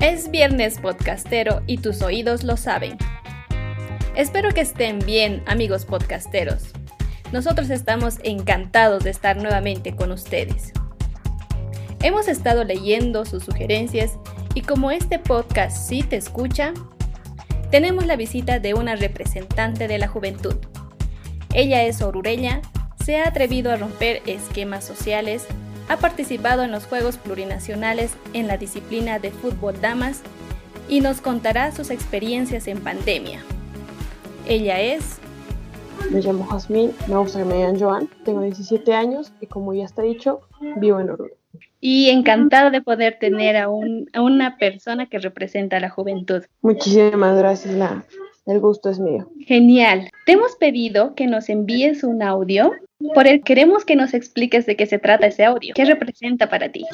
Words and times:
Es 0.00 0.30
viernes 0.30 0.78
podcastero 0.78 1.60
y 1.66 1.76
tus 1.76 2.00
oídos 2.00 2.42
lo 2.42 2.56
saben. 2.56 2.96
Espero 4.14 4.48
que 4.54 4.62
estén 4.62 4.98
bien, 5.00 5.42
amigos 5.46 5.84
podcasteros. 5.84 6.72
Nosotros 7.32 7.68
estamos 7.68 8.18
encantados 8.22 9.04
de 9.04 9.10
estar 9.10 9.36
nuevamente 9.36 9.94
con 9.94 10.10
ustedes. 10.10 10.72
Hemos 12.02 12.28
estado 12.28 12.64
leyendo 12.64 13.26
sus 13.26 13.44
sugerencias 13.44 14.18
y 14.54 14.62
como 14.62 14.90
este 14.90 15.18
podcast 15.18 15.76
sí 15.76 16.02
te 16.02 16.16
escucha, 16.16 16.72
tenemos 17.70 18.06
la 18.06 18.16
visita 18.16 18.58
de 18.58 18.72
una 18.72 18.96
representante 18.96 19.86
de 19.86 19.98
la 19.98 20.08
juventud. 20.08 20.56
Ella 21.52 21.82
es 21.82 22.00
orureña, 22.00 22.62
se 23.04 23.18
ha 23.18 23.28
atrevido 23.28 23.70
a 23.70 23.76
romper 23.76 24.22
esquemas 24.24 24.82
sociales, 24.82 25.46
ha 25.90 25.96
participado 25.96 26.62
en 26.62 26.70
los 26.70 26.86
Juegos 26.86 27.16
Plurinacionales 27.16 28.14
en 28.32 28.46
la 28.46 28.56
disciplina 28.56 29.18
de 29.18 29.32
fútbol 29.32 29.80
damas 29.80 30.22
y 30.88 31.00
nos 31.00 31.20
contará 31.20 31.72
sus 31.72 31.90
experiencias 31.90 32.68
en 32.68 32.78
pandemia. 32.78 33.40
Ella 34.46 34.80
es... 34.80 35.18
Me 36.12 36.20
llamo 36.20 36.46
Jazmín, 36.46 36.92
me 37.08 37.16
gusta 37.16 37.40
que 37.40 37.44
me 37.44 37.56
digan 37.56 37.78
Joan, 37.78 38.08
tengo 38.24 38.40
17 38.40 38.94
años 38.94 39.32
y 39.40 39.46
como 39.46 39.74
ya 39.74 39.84
está 39.84 40.02
dicho, 40.02 40.42
vivo 40.76 41.00
en 41.00 41.10
Oruro. 41.10 41.34
Y 41.80 42.10
encantado 42.10 42.70
de 42.70 42.82
poder 42.82 43.18
tener 43.18 43.56
a, 43.56 43.64
a 43.64 44.20
una 44.22 44.58
persona 44.58 45.06
que 45.06 45.18
representa 45.18 45.78
a 45.78 45.80
la 45.80 45.90
juventud. 45.90 46.44
Muchísimas 46.62 47.36
gracias, 47.36 47.74
la, 47.74 48.04
el 48.50 48.60
gusto 48.60 48.90
es 48.90 48.98
mío. 48.98 49.30
Genial. 49.46 50.10
Te 50.26 50.32
hemos 50.32 50.56
pedido 50.56 51.14
que 51.14 51.26
nos 51.26 51.48
envíes 51.48 52.02
un 52.04 52.22
audio 52.22 52.72
por 53.14 53.26
el 53.26 53.42
queremos 53.42 53.84
que 53.84 53.96
nos 53.96 54.12
expliques 54.12 54.66
de 54.66 54.76
qué 54.76 54.86
se 54.86 54.98
trata 54.98 55.28
ese 55.28 55.44
audio. 55.44 55.72
¿Qué 55.74 55.84
representa 55.84 56.48
para 56.48 56.70
ti? 56.70 56.84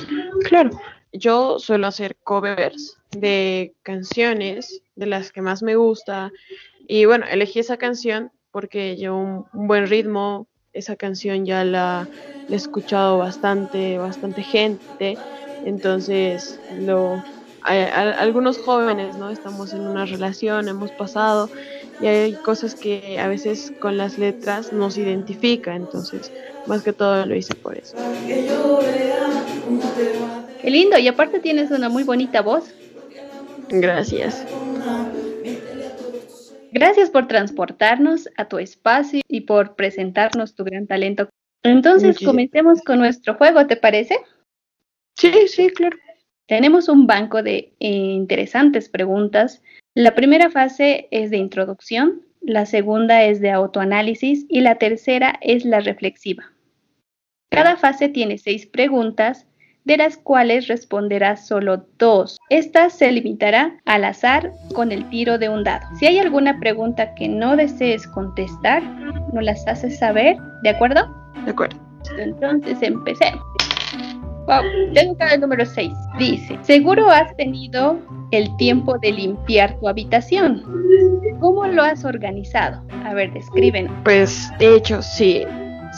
Claro, 0.49 0.71
yo 1.13 1.59
suelo 1.59 1.87
hacer 1.87 2.17
covers 2.23 2.99
de 3.11 3.75
canciones 3.83 4.83
de 4.95 5.07
las 5.07 5.33
que 5.33 5.43
más 5.43 5.63
me 5.63 5.77
gusta 5.77 6.31
y 6.87 7.05
bueno, 7.05 7.27
elegí 7.31 7.59
esa 7.59 7.77
canción 7.77 8.31
porque 8.51 8.97
lleva 8.97 9.17
un, 9.17 9.47
buen 9.53 9.87
ritmo, 9.87 10.47
esa 10.73 10.97
canción 10.97 11.45
ya 11.45 11.65
la, 11.65 12.09
la, 12.49 12.55
he 12.55 12.57
escuchado 12.57 13.19
bastante, 13.19 13.99
bastante 13.99 14.43
gente, 14.43 15.19
entonces 15.65 16.61
lo, 16.79 17.23
hay, 17.67 17.81
algunos 17.83 18.59
jóvenes, 18.59 19.17
¿no? 19.17 19.31
Estamos 19.31 19.75
en 19.75 19.87
una 19.87 20.07
relación, 20.07 20.69
hemos 20.69 20.93
pasado 20.93 21.51
y 22.01 22.07
hay 22.07 22.35
cosas 22.37 22.75
que 22.75 23.19
a 23.19 23.29
veces 23.29 23.73
con 23.81 23.97
las 23.97 24.19
letras 24.19 24.73
nos 24.73 24.97
identifica, 24.97 25.75
entonces 25.75 26.33
más 26.67 26.83
que 26.83 26.93
todo 26.93 27.27
lo 27.27 27.35
hice 27.35 27.55
por 27.55 27.77
eso. 27.77 27.97
Qué 30.61 30.71
lindo, 30.71 30.99
y 30.99 31.09
aparte 31.09 31.41
tienes 31.41 31.71
una 31.71 31.89
muy 31.89 32.05
bonita 32.05 32.41
voz. 32.43 32.73
Gracias. 33.69 34.47
Gracias 36.73 37.11
por 37.11 37.27
transportarnos 37.27 38.29
a 38.37 38.49
tu 38.49 38.59
espacio 38.59 39.23
y 39.29 39.43
por 39.43 39.75
presentarnos 39.77 40.55
tu 40.55 40.65
gran 40.65 40.87
talento. 40.87 41.29
Entonces, 41.63 42.19
comencemos 42.25 42.83
con 42.83 42.99
nuestro 42.99 43.35
juego, 43.35 43.67
¿te 43.67 43.77
parece? 43.77 44.19
Sí, 45.17 45.49
sí, 45.49 45.69
claro. 45.71 45.97
Tenemos 46.47 46.89
un 46.89 47.07
banco 47.07 47.43
de 47.43 47.73
eh, 47.81 47.89
interesantes 47.89 48.89
preguntas. 48.89 49.63
La 49.95 50.15
primera 50.15 50.51
fase 50.51 51.09
es 51.11 51.31
de 51.31 51.39
introducción, 51.39 52.23
la 52.41 52.67
segunda 52.67 53.25
es 53.25 53.41
de 53.41 53.51
autoanálisis 53.51 54.47
y 54.49 54.61
la 54.61 54.77
tercera 54.77 55.39
es 55.41 55.65
la 55.65 55.81
reflexiva. 55.81 56.45
Cada 57.51 57.77
fase 57.77 58.09
tiene 58.09 58.39
seis 58.39 58.67
preguntas 58.67 59.47
de 59.85 59.97
las 59.97 60.17
cuales 60.17 60.67
responderás 60.67 61.47
solo 61.47 61.87
dos. 61.97 62.39
Esta 62.51 62.91
se 62.91 63.11
limitará 63.11 63.79
al 63.85 64.05
azar 64.05 64.53
con 64.75 64.91
el 64.93 65.09
tiro 65.11 65.39
de 65.39 65.49
un 65.49 65.65
dado. 65.65 65.87
Si 65.97 66.07
hay 66.07 66.19
alguna 66.19 66.59
pregunta 66.59 67.15
que 67.15 67.29
no 67.29 67.57
desees 67.57 68.07
contestar, 68.09 68.83
nos 69.33 69.45
las 69.45 69.67
haces 69.67 69.99
saber, 69.99 70.37
¿de 70.63 70.71
acuerdo? 70.71 71.09
De 71.45 71.53
acuerdo. 71.53 71.77
Entonces 72.19 72.83
empecemos. 72.83 73.43
Wow, 74.47 74.63
tengo 74.95 75.17
el 75.33 75.41
número 75.41 75.67
6. 75.67 75.93
Dice, 76.19 76.59
seguro 76.63 77.11
has 77.11 77.35
tenido 77.37 77.99
el 78.31 78.57
tiempo 78.57 78.99
de 78.99 79.13
limpiar 79.13 79.79
tu 79.79 79.89
habitación. 79.89 80.63
¿Cómo 81.41 81.67
lo 81.67 81.83
has 81.83 82.05
organizado? 82.05 82.83
A 83.05 83.13
ver, 83.13 83.33
describen. 83.33 83.89
Pues 84.05 84.51
de 84.59 84.77
hecho 84.77 85.03
sí, 85.03 85.45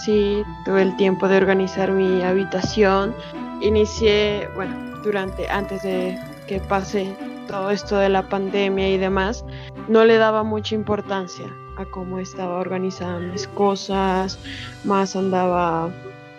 sí, 0.04 0.42
tuve 0.64 0.82
el 0.82 0.96
tiempo 0.96 1.28
de 1.28 1.36
organizar 1.36 1.90
mi 1.90 2.22
habitación 2.22 3.14
inicié, 3.60 4.48
bueno, 4.54 4.74
durante, 5.02 5.48
antes 5.48 5.82
de 5.82 6.18
que 6.46 6.60
pase 6.60 7.14
todo 7.46 7.70
esto 7.70 7.96
de 7.96 8.08
la 8.08 8.28
pandemia 8.28 8.88
y 8.90 8.98
demás, 8.98 9.44
no 9.88 10.04
le 10.04 10.18
daba 10.18 10.42
mucha 10.42 10.74
importancia 10.74 11.46
a 11.76 11.84
cómo 11.86 12.18
estaba 12.18 12.58
organizada 12.58 13.18
mis 13.18 13.46
cosas, 13.48 14.38
más 14.84 15.16
andaba 15.16 15.90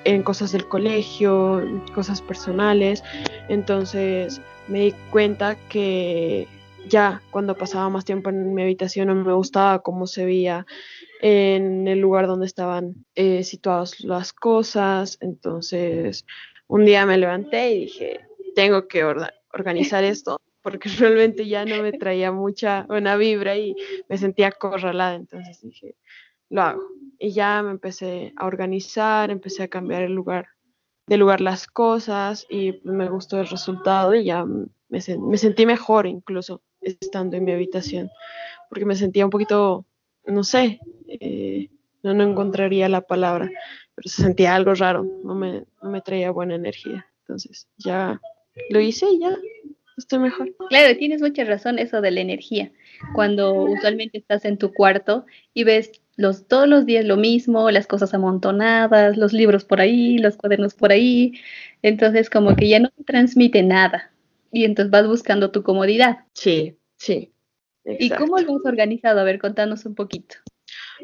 en 0.05 0.23
cosas 0.23 0.51
del 0.51 0.67
colegio, 0.67 1.61
cosas 1.93 2.21
personales, 2.21 3.03
entonces 3.47 4.41
me 4.67 4.79
di 4.81 4.91
cuenta 5.11 5.55
que 5.69 6.47
ya 6.87 7.21
cuando 7.31 7.55
pasaba 7.55 7.89
más 7.89 8.05
tiempo 8.05 8.29
en 8.29 8.53
mi 8.53 8.63
habitación 8.63 9.07
no 9.07 9.15
me 9.15 9.33
gustaba 9.33 9.79
cómo 9.79 10.07
se 10.07 10.25
veía 10.25 10.65
en 11.21 11.87
el 11.87 11.99
lugar 11.99 12.27
donde 12.27 12.45
estaban 12.45 13.05
eh, 13.15 13.43
situadas 13.43 13.99
las 14.01 14.33
cosas, 14.33 15.17
entonces 15.21 16.25
un 16.67 16.85
día 16.85 17.05
me 17.05 17.17
levanté 17.17 17.71
y 17.71 17.79
dije, 17.81 18.19
tengo 18.55 18.87
que 18.87 19.03
organizar 19.51 20.03
esto 20.05 20.39
porque 20.61 20.89
realmente 20.89 21.47
ya 21.47 21.65
no 21.65 21.81
me 21.81 21.93
traía 21.93 22.31
mucha 22.31 22.83
buena 22.83 23.15
vibra 23.15 23.55
y 23.57 23.75
me 24.07 24.17
sentía 24.17 24.47
acorralada, 24.47 25.15
entonces 25.15 25.61
dije, 25.61 25.95
lo 26.49 26.61
hago. 26.61 26.81
Y 27.19 27.31
ya 27.31 27.61
me 27.63 27.71
empecé 27.71 28.33
a 28.37 28.45
organizar, 28.45 29.29
empecé 29.29 29.63
a 29.63 29.67
cambiar 29.67 30.03
el 30.03 30.13
lugar, 30.13 30.47
de 31.07 31.17
lugar 31.17 31.41
las 31.41 31.67
cosas 31.67 32.45
y 32.49 32.79
me 32.83 33.09
gustó 33.09 33.39
el 33.39 33.47
resultado 33.47 34.13
y 34.13 34.25
ya 34.25 34.45
me, 34.89 35.01
sentí 35.37 35.65
mejor 35.65 36.05
incluso 36.07 36.61
estando 36.81 37.35
en 37.35 37.45
mi 37.45 37.51
habitación, 37.51 38.09
porque 38.69 38.85
me 38.85 38.95
sentía 38.95 39.25
un 39.25 39.31
poquito, 39.31 39.85
no 40.25 40.43
sé, 40.43 40.79
eh, 41.07 41.69
no, 42.03 42.13
no 42.13 42.23
encontraría 42.23 42.87
la 42.89 43.01
palabra, 43.01 43.49
pero 43.95 44.07
se 44.07 44.21
sentía 44.21 44.55
algo 44.55 44.73
raro, 44.75 45.05
no 45.23 45.35
me, 45.35 45.65
no 45.81 45.89
me 45.89 46.01
traía 46.01 46.31
buena 46.31 46.55
energía. 46.55 47.05
Entonces 47.21 47.67
ya 47.77 48.19
lo 48.69 48.79
hice 48.79 49.07
y 49.11 49.19
ya 49.19 49.37
estoy 49.97 50.19
mejor. 50.19 50.55
Claro, 50.69 50.97
tienes 50.97 51.21
mucha 51.21 51.43
razón 51.43 51.77
eso 51.79 52.01
de 52.01 52.11
la 52.11 52.21
energía. 52.21 52.71
Cuando 53.13 53.53
usualmente 53.53 54.17
estás 54.17 54.45
en 54.45 54.57
tu 54.57 54.73
cuarto 54.73 55.25
y 55.53 55.63
ves 55.63 55.91
los, 56.19 56.47
todos 56.47 56.67
los 56.67 56.85
días 56.85 57.05
lo 57.05 57.15
mismo, 57.15 57.71
las 57.71 57.87
cosas 57.87 58.13
amontonadas, 58.13 59.15
los 59.15 59.31
libros 59.31 59.63
por 59.63 59.79
ahí, 59.79 60.17
los 60.17 60.35
cuadernos 60.35 60.73
por 60.73 60.91
ahí, 60.91 61.39
entonces 61.81 62.29
como 62.29 62.57
que 62.57 62.67
ya 62.67 62.79
no 62.79 62.89
te 62.89 63.05
transmite 63.05 63.63
nada 63.63 64.11
y 64.51 64.65
entonces 64.65 64.91
vas 64.91 65.07
buscando 65.07 65.49
tu 65.51 65.63
comodidad. 65.63 66.25
Sí, 66.33 66.77
sí. 66.97 67.31
¿Y 67.85 68.09
cómo 68.09 68.37
lo 68.37 68.57
has 68.57 68.65
organizado? 68.65 69.21
A 69.21 69.23
ver, 69.23 69.39
contanos 69.39 69.85
un 69.85 69.95
poquito. 69.95 70.35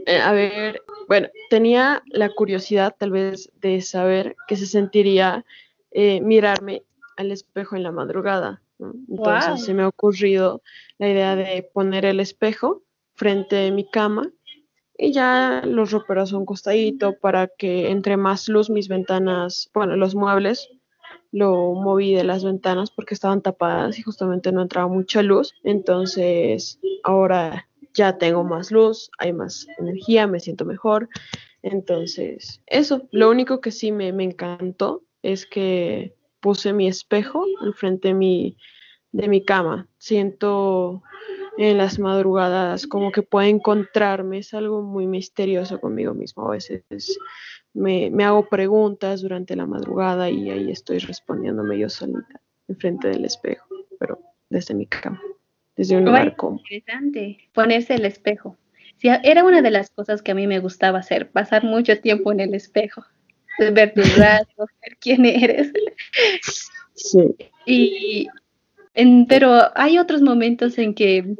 Eh, 0.05 0.19
a 0.19 0.33
ver, 0.33 0.81
bueno, 1.07 1.29
tenía 1.49 2.03
la 2.07 2.27
curiosidad 2.27 2.93
tal 2.99 3.11
vez 3.11 3.49
de 3.61 3.79
saber 3.79 4.35
qué 4.49 4.57
se 4.57 4.65
sentiría 4.65 5.45
eh, 5.91 6.19
mirarme 6.19 6.83
al 7.15 7.31
espejo 7.31 7.77
en 7.77 7.83
la 7.83 7.93
madrugada. 7.93 8.61
Entonces 9.09 9.63
se 9.63 9.73
me 9.73 9.83
ha 9.83 9.87
ocurrido 9.87 10.61
la 10.97 11.07
idea 11.07 11.37
de 11.37 11.63
poner 11.73 12.03
el 12.03 12.19
espejo 12.19 12.83
frente 13.13 13.67
a 13.67 13.71
mi 13.71 13.89
cama 13.89 14.29
y 14.97 15.11
ya 15.11 15.61
los 15.65 15.91
roperos 15.91 16.33
a 16.33 16.37
un 16.37 16.45
costadito 16.45 17.17
para 17.19 17.47
que 17.47 17.89
entre 17.89 18.17
más 18.17 18.47
luz 18.47 18.69
mis 18.69 18.87
ventanas, 18.87 19.69
bueno, 19.73 19.95
los 19.95 20.15
muebles 20.15 20.69
lo 21.31 21.73
moví 21.73 22.13
de 22.13 22.23
las 22.23 22.43
ventanas 22.43 22.91
porque 22.91 23.13
estaban 23.13 23.41
tapadas 23.41 23.99
y 23.99 24.03
justamente 24.03 24.51
no 24.51 24.61
entraba 24.61 24.87
mucha 24.87 25.21
luz. 25.21 25.53
Entonces 25.63 26.79
ahora 27.03 27.67
ya 27.93 28.17
tengo 28.17 28.43
más 28.43 28.71
luz, 28.71 29.09
hay 29.17 29.33
más 29.33 29.67
energía, 29.77 30.27
me 30.27 30.39
siento 30.39 30.65
mejor. 30.65 31.09
Entonces, 31.61 32.61
eso, 32.67 33.07
lo 33.11 33.29
único 33.29 33.59
que 33.59 33.71
sí 33.71 33.91
me, 33.91 34.09
encantó 34.09 35.03
es 35.23 35.45
que 35.45 36.13
puse 36.39 36.73
mi 36.73 36.87
espejo 36.87 37.43
enfrente 37.65 38.09
de 38.09 38.13
mi, 38.13 38.57
de 39.15 39.27
mi 39.29 39.43
cama. 39.43 39.87
Siento 39.97 41.01
en 41.57 41.77
las 41.77 41.99
madrugadas 41.99 42.85
como 42.85 43.11
que 43.11 43.21
puedo 43.21 43.47
encontrarme, 43.47 44.39
es 44.39 44.53
algo 44.53 44.81
muy 44.81 45.07
misterioso 45.07 45.79
conmigo 45.79 46.13
mismo. 46.13 46.47
A 46.47 46.51
veces 46.51 46.83
me, 47.73 48.09
me 48.11 48.25
hago 48.25 48.49
preguntas 48.49 49.21
durante 49.21 49.55
la 49.55 49.65
madrugada 49.65 50.29
y 50.29 50.49
ahí 50.49 50.69
estoy 50.69 50.99
respondiéndome 50.99 51.79
yo 51.79 51.89
solita 51.89 52.41
enfrente 52.67 53.07
del 53.07 53.25
espejo, 53.25 53.67
pero 53.99 54.19
desde 54.49 54.73
mi 54.73 54.85
cama 54.85 55.21
desde 55.75 55.97
un 55.97 56.05
lugar 56.05 56.35
Interesante, 56.39 57.37
ponerse 57.53 57.95
el 57.95 58.05
espejo. 58.05 58.57
Sí, 58.97 59.09
era 59.23 59.43
una 59.43 59.61
de 59.61 59.71
las 59.71 59.89
cosas 59.89 60.21
que 60.21 60.31
a 60.31 60.35
mí 60.35 60.47
me 60.47 60.59
gustaba 60.59 60.99
hacer, 60.99 61.29
pasar 61.29 61.63
mucho 61.63 61.99
tiempo 61.99 62.31
en 62.31 62.39
el 62.39 62.53
espejo, 62.53 63.03
ver 63.73 63.93
tus 63.93 64.17
rasgos, 64.17 64.69
ver 64.81 64.97
quién 64.99 65.25
eres. 65.25 65.71
Sí. 66.93 67.35
Y 67.65 68.27
pero 69.27 69.71
hay 69.75 69.97
otros 69.97 70.21
momentos 70.21 70.77
en 70.77 70.93
que, 70.93 71.35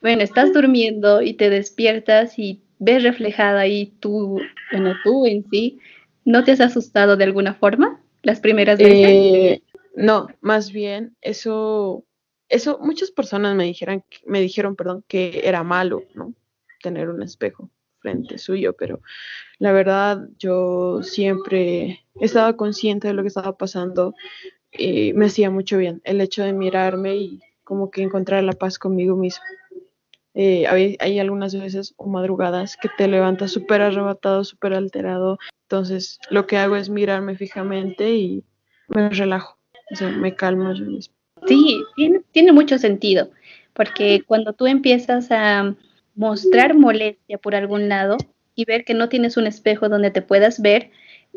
bueno, 0.00 0.22
estás 0.22 0.52
durmiendo 0.52 1.22
y 1.22 1.34
te 1.34 1.50
despiertas 1.50 2.38
y 2.38 2.60
ves 2.78 3.02
reflejada 3.02 3.60
ahí 3.60 3.92
tú, 4.00 4.40
bueno, 4.72 4.94
tú 5.04 5.26
en 5.26 5.44
sí, 5.50 5.78
¿no 6.24 6.44
te 6.44 6.52
has 6.52 6.60
asustado 6.60 7.16
de 7.16 7.24
alguna 7.24 7.54
forma 7.54 8.00
las 8.22 8.40
primeras 8.40 8.78
veces? 8.78 9.08
Eh, 9.08 9.62
no, 9.94 10.28
más 10.40 10.72
bien, 10.72 11.16
eso, 11.22 12.04
eso, 12.48 12.78
muchas 12.82 13.10
personas 13.10 13.54
me 13.56 13.64
dijeron, 13.64 14.04
me 14.26 14.40
dijeron, 14.40 14.76
perdón, 14.76 15.04
que 15.08 15.42
era 15.44 15.62
malo, 15.62 16.04
¿no? 16.14 16.34
Tener 16.82 17.08
un 17.08 17.22
espejo 17.22 17.70
frente 18.00 18.38
suyo, 18.38 18.74
pero 18.74 19.00
la 19.58 19.72
verdad 19.72 20.28
yo 20.38 21.02
siempre 21.02 22.04
estaba 22.20 22.56
consciente 22.56 23.08
de 23.08 23.14
lo 23.14 23.22
que 23.22 23.28
estaba 23.28 23.56
pasando 23.56 24.14
y 24.78 25.12
me 25.14 25.26
hacía 25.26 25.50
mucho 25.50 25.78
bien 25.78 26.00
el 26.04 26.20
hecho 26.20 26.42
de 26.42 26.52
mirarme 26.52 27.16
y 27.16 27.40
como 27.64 27.90
que 27.90 28.02
encontrar 28.02 28.44
la 28.44 28.52
paz 28.52 28.78
conmigo 28.78 29.16
mismo. 29.16 29.42
Eh, 30.34 30.66
hay, 31.00 31.18
algunas 31.18 31.58
veces 31.58 31.94
o 31.96 32.06
madrugadas 32.06 32.76
que 32.76 32.90
te 32.98 33.08
levantas 33.08 33.52
súper 33.52 33.80
arrebatado, 33.80 34.44
súper 34.44 34.74
alterado. 34.74 35.38
Entonces 35.62 36.18
lo 36.30 36.46
que 36.46 36.58
hago 36.58 36.76
es 36.76 36.90
mirarme 36.90 37.36
fijamente 37.36 38.14
y 38.14 38.44
me 38.88 39.08
relajo, 39.08 39.58
o 39.90 39.96
sea, 39.96 40.10
me 40.10 40.34
calmo 40.34 40.72
yo 40.74 40.84
mismo. 40.84 41.14
Sí, 41.46 41.82
tiene, 41.96 42.20
tiene 42.32 42.52
mucho 42.52 42.78
sentido, 42.78 43.30
porque 43.72 44.22
cuando 44.26 44.52
tú 44.52 44.66
empiezas 44.66 45.30
a 45.30 45.74
mostrar 46.14 46.74
molestia 46.74 47.38
por 47.38 47.54
algún 47.54 47.88
lado 47.88 48.16
y 48.54 48.64
ver 48.64 48.84
que 48.84 48.94
no 48.94 49.08
tienes 49.08 49.36
un 49.36 49.46
espejo 49.46 49.88
donde 49.88 50.10
te 50.10 50.22
puedas 50.22 50.60
ver, 50.60 50.90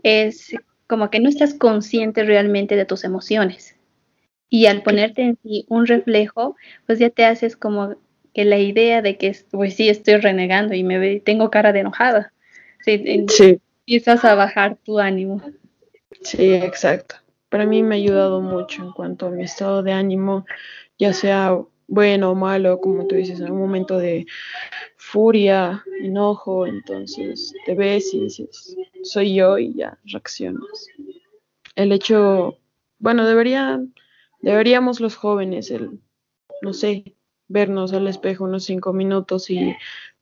es 0.04 0.56
como 0.90 1.12
que 1.12 1.20
no 1.20 1.30
estás 1.30 1.54
consciente 1.54 2.24
realmente 2.24 2.76
de 2.76 2.84
tus 2.84 3.04
emociones. 3.04 3.76
Y 4.50 4.66
al 4.66 4.82
ponerte 4.82 5.22
en 5.22 5.36
ti 5.36 5.66
un 5.70 5.86
reflejo, 5.86 6.56
pues 6.88 6.98
ya 6.98 7.12
te 7.12 7.26
haces 7.26 7.56
como 7.56 7.96
que 8.34 8.44
la 8.44 8.58
idea 8.58 9.04
de 9.04 9.16
que, 9.16 9.38
pues 9.52 9.76
sí, 9.76 9.88
estoy 9.88 10.16
renegando 10.16 10.74
y 10.74 10.84
me 10.84 11.20
tengo 11.20 11.52
cara 11.52 11.72
de 11.72 11.82
enojada. 11.82 12.34
Sí, 12.84 13.04
Empiezas 13.86 14.26
a 14.26 14.34
bajar 14.34 14.78
tu 14.84 14.98
ánimo. 14.98 15.44
Sí, 16.22 16.56
exacto. 16.56 17.16
Para 17.50 17.68
mí 17.68 17.84
me 17.84 17.94
ha 17.96 17.98
ayudado 18.00 18.42
mucho 18.42 18.84
en 18.84 18.92
cuanto 18.92 19.28
a 19.28 19.32
mi 19.32 19.44
estado 19.44 19.84
de 19.84 19.92
ánimo, 19.92 20.46
ya 20.98 21.14
sea 21.14 21.56
bueno 21.88 22.32
o 22.32 22.36
malo, 22.36 22.80
como 22.82 23.06
tú 23.06 23.16
dices, 23.16 23.40
en 23.40 23.52
un 23.52 23.60
momento 23.60 24.00
de 24.00 24.26
furia, 25.12 25.84
enojo, 26.02 26.68
entonces 26.68 27.54
te 27.66 27.74
ves 27.74 28.14
y 28.14 28.22
dices, 28.22 28.78
soy 29.04 29.34
yo 29.36 29.58
y 29.58 29.74
ya 29.74 29.98
reaccionas. 30.06 30.88
El 31.76 31.92
hecho, 31.92 32.60
bueno, 33.00 33.26
debería, 33.26 33.82
deberíamos 34.42 35.00
los 35.00 35.16
jóvenes, 35.16 35.72
el, 35.72 36.00
no 36.62 36.74
sé, 36.74 37.16
vernos 37.48 37.92
al 37.94 38.08
espejo 38.08 38.44
unos 38.44 38.66
cinco 38.66 38.94
minutos 38.94 39.50
y 39.50 39.76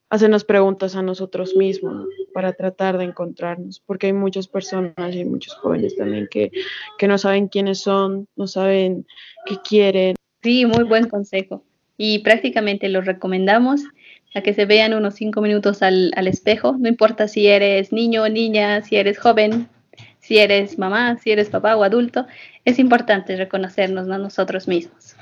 hacernos 0.10 0.46
preguntas 0.46 0.96
a 0.96 1.02
nosotros 1.02 1.58
mismos 1.58 2.08
para 2.34 2.54
tratar 2.54 2.98
de 2.98 3.04
encontrarnos, 3.04 3.82
porque 3.86 4.08
hay 4.08 4.14
muchas 4.14 4.48
personas 4.48 5.14
y 5.14 5.26
muchos 5.26 5.54
jóvenes 5.56 5.98
también 5.98 6.30
que, 6.32 6.50
que 6.98 7.08
no 7.10 7.18
saben 7.18 7.50
quiénes 7.50 7.80
son, 7.80 8.30
no 8.38 8.48
saben 8.48 9.06
qué 9.46 9.58
quieren. 9.68 10.16
Sí, 10.42 10.66
muy 10.66 10.86
buen 10.86 11.10
consejo. 11.10 11.66
Y 11.98 12.20
prácticamente 12.20 12.88
lo 12.88 13.02
recomendamos 13.02 13.82
a 14.36 14.42
que 14.42 14.54
se 14.54 14.66
vean 14.66 14.94
unos 14.94 15.16
cinco 15.16 15.42
minutos 15.42 15.82
al, 15.82 16.12
al 16.16 16.28
espejo, 16.28 16.76
no 16.78 16.88
importa 16.88 17.28
si 17.28 17.48
eres 17.48 17.92
niño 17.92 18.24
o 18.24 18.30
niña, 18.30 18.82
si 18.84 18.98
eres 18.98 19.18
joven, 19.18 19.68
si 20.20 20.38
eres 20.38 20.78
mamá, 20.78 21.18
si 21.18 21.32
eres 21.32 21.50
papá 21.50 21.76
o 21.76 21.84
adulto, 21.84 22.28
es 22.66 22.80
importante 22.80 23.36
reconocernos 23.36 24.10
a 24.10 24.18
nosotros 24.18 24.68
mismos. 24.68 25.16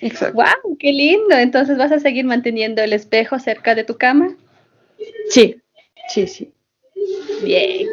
Exacto. 0.00 0.36
¡Wow! 0.36 0.76
¡Qué 0.78 0.92
lindo! 0.92 1.36
Entonces, 1.36 1.78
¿vas 1.78 1.92
a 1.92 2.00
seguir 2.00 2.24
manteniendo 2.24 2.82
el 2.82 2.92
espejo 2.92 3.38
cerca 3.38 3.74
de 3.74 3.84
tu 3.84 3.96
cama? 3.96 4.36
Sí, 5.30 5.62
sí, 6.08 6.26
sí. 6.26 6.52
Bien. 7.42 7.88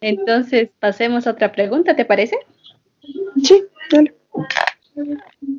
Entonces, 0.00 0.70
pasemos 0.80 1.26
a 1.26 1.30
otra 1.30 1.52
pregunta, 1.52 1.94
¿te 1.94 2.04
parece? 2.04 2.36
Sí, 3.42 3.64
dale. 3.90 4.14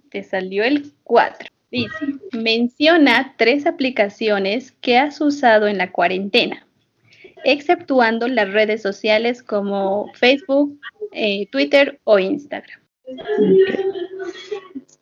Te 0.09 0.23
salió 0.23 0.63
el 0.63 0.91
4. 1.03 1.52
Dice, 1.73 2.19
menciona 2.33 3.33
tres 3.35 3.65
aplicaciones 3.65 4.73
que 4.73 4.99
has 4.99 5.19
usado 5.19 5.67
en 5.67 5.79
la 5.79 5.91
cuarentena, 5.91 6.67
exceptuando 7.43 8.27
las 8.27 8.53
redes 8.53 8.83
sociales 8.83 9.41
como 9.41 10.13
Facebook, 10.13 10.79
eh, 11.13 11.47
Twitter 11.47 11.99
o 12.03 12.19
Instagram. 12.19 12.79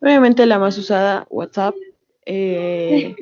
Obviamente 0.00 0.46
la 0.46 0.58
más 0.58 0.78
usada, 0.78 1.26
WhatsApp. 1.28 1.74
Eh, 2.24 3.16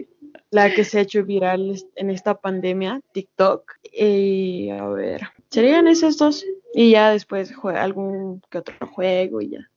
la 0.53 0.73
que 0.73 0.85
se 0.85 0.99
ha 0.99 1.03
hecho 1.03 1.25
viral 1.25 1.75
en 1.97 2.11
esta 2.11 2.41
pandemia, 2.41 3.01
TikTok. 3.13 3.73
Y 3.93 4.71
a 4.71 4.87
ver, 4.87 5.23
serían 5.51 5.89
esos 5.89 6.19
dos. 6.19 6.47
Y 6.73 6.93
ya 6.93 7.11
después 7.11 7.53
algún 7.75 8.43
que 8.49 8.59
otro 8.59 8.87
juego 8.87 9.41
y 9.41 9.51
ya. 9.51 9.71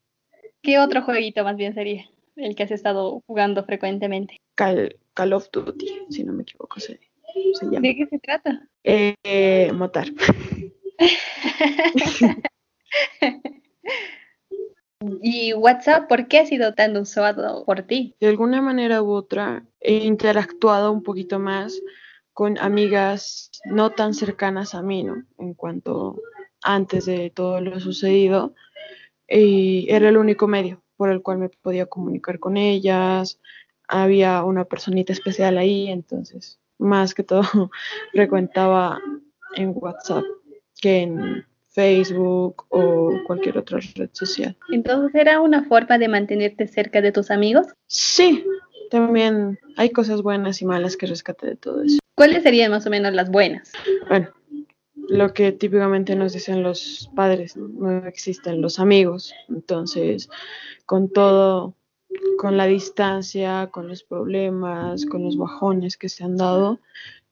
¿Qué 0.61 0.77
otro 0.77 1.01
jueguito 1.01 1.43
más 1.43 1.57
bien 1.57 1.73
sería 1.73 2.05
el 2.35 2.55
que 2.55 2.63
has 2.63 2.71
estado 2.71 3.21
jugando 3.25 3.63
frecuentemente? 3.63 4.41
Call, 4.55 4.95
of 5.33 5.49
Duty, 5.51 6.07
si 6.09 6.23
no 6.23 6.33
me 6.33 6.43
equivoco, 6.43 6.79
se, 6.79 6.99
llama. 7.61 7.81
¿De 7.81 7.95
qué 7.95 8.07
se 8.07 8.19
trata? 8.19 8.67
Eh, 8.83 9.71
matar. 9.73 10.07
¿Y 15.21 15.53
WhatsApp 15.53 16.07
por 16.07 16.27
qué 16.27 16.39
ha 16.39 16.45
sido 16.45 16.73
tan 16.75 16.95
usado 16.95 17.65
por 17.65 17.83
ti? 17.83 18.15
De 18.19 18.27
alguna 18.27 18.61
manera 18.61 19.01
u 19.01 19.11
otra 19.11 19.65
he 19.81 20.05
interactuado 20.05 20.91
un 20.91 21.03
poquito 21.03 21.39
más 21.39 21.81
con 22.31 22.57
amigas 22.57 23.51
no 23.65 23.91
tan 23.91 24.13
cercanas 24.13 24.75
a 24.75 24.81
mí, 24.81 25.03
¿no? 25.03 25.25
En 25.37 25.53
cuanto 25.53 26.21
antes 26.61 27.05
de 27.05 27.29
todo 27.29 27.59
lo 27.59 27.79
sucedido, 27.79 28.55
y 29.27 29.87
era 29.89 30.09
el 30.09 30.17
único 30.17 30.47
medio 30.47 30.82
por 30.97 31.09
el 31.09 31.21
cual 31.21 31.39
me 31.39 31.49
podía 31.49 31.85
comunicar 31.85 32.39
con 32.39 32.57
ellas, 32.57 33.39
había 33.87 34.43
una 34.43 34.65
personita 34.65 35.13
especial 35.13 35.57
ahí, 35.57 35.87
entonces 35.87 36.59
más 36.77 37.13
que 37.13 37.23
todo 37.23 37.43
frecuentaba 38.11 38.99
en 39.55 39.71
WhatsApp 39.75 40.23
que 40.81 41.01
en 41.01 41.45
Facebook 41.69 42.65
o 42.69 43.13
cualquier 43.25 43.57
otra 43.57 43.79
red 43.95 44.09
social. 44.11 44.55
Entonces, 44.69 45.15
¿era 45.15 45.39
una 45.41 45.63
forma 45.63 45.97
de 45.97 46.07
mantenerte 46.07 46.67
cerca 46.67 47.01
de 47.01 47.11
tus 47.11 47.31
amigos? 47.31 47.67
Sí, 47.87 48.45
también 48.91 49.57
hay 49.77 49.89
cosas 49.89 50.21
buenas 50.21 50.61
y 50.61 50.65
malas 50.65 50.97
que 50.97 51.07
rescate 51.07 51.47
de 51.47 51.55
todo 51.55 51.81
eso. 51.81 51.97
¿Cuáles 52.15 52.43
serían 52.43 52.69
más 52.69 52.85
o 52.85 52.91
menos 52.91 53.13
las 53.13 53.31
buenas? 53.31 53.71
Bueno, 54.07 54.29
lo 55.13 55.33
que 55.33 55.51
típicamente 55.51 56.15
nos 56.15 56.33
dicen 56.33 56.63
los 56.63 57.09
padres, 57.15 57.55
no, 57.55 58.05
existen 58.07 58.61
los 58.61 58.79
amigos. 58.79 59.33
Entonces, 59.47 60.29
con 60.85 61.09
todo, 61.09 61.75
con 62.37 62.57
la 62.57 62.65
distancia, 62.65 63.69
con 63.71 63.87
los 63.87 64.03
problemas, 64.03 65.05
con 65.05 65.23
los 65.23 65.37
bajones 65.37 65.97
que 65.97 66.09
se 66.09 66.23
han 66.23 66.35
dado, 66.35 66.79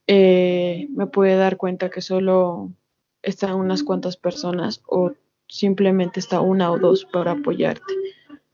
eh, 0.05 0.87
me 0.91 1.07
puede 1.07 1.35
dar 1.35 1.57
cuenta 1.57 1.89
que 1.89 2.01
solo 2.01 2.71
están 3.23 3.55
unas 3.55 3.83
cuantas 3.83 4.15
personas 4.15 4.81
o 4.87 5.13
simplemente 5.47 6.19
está 6.19 6.39
una 6.39 6.71
o 6.71 6.77
dos 6.77 7.05
para 7.05 7.31
apoyarte. 7.31 7.93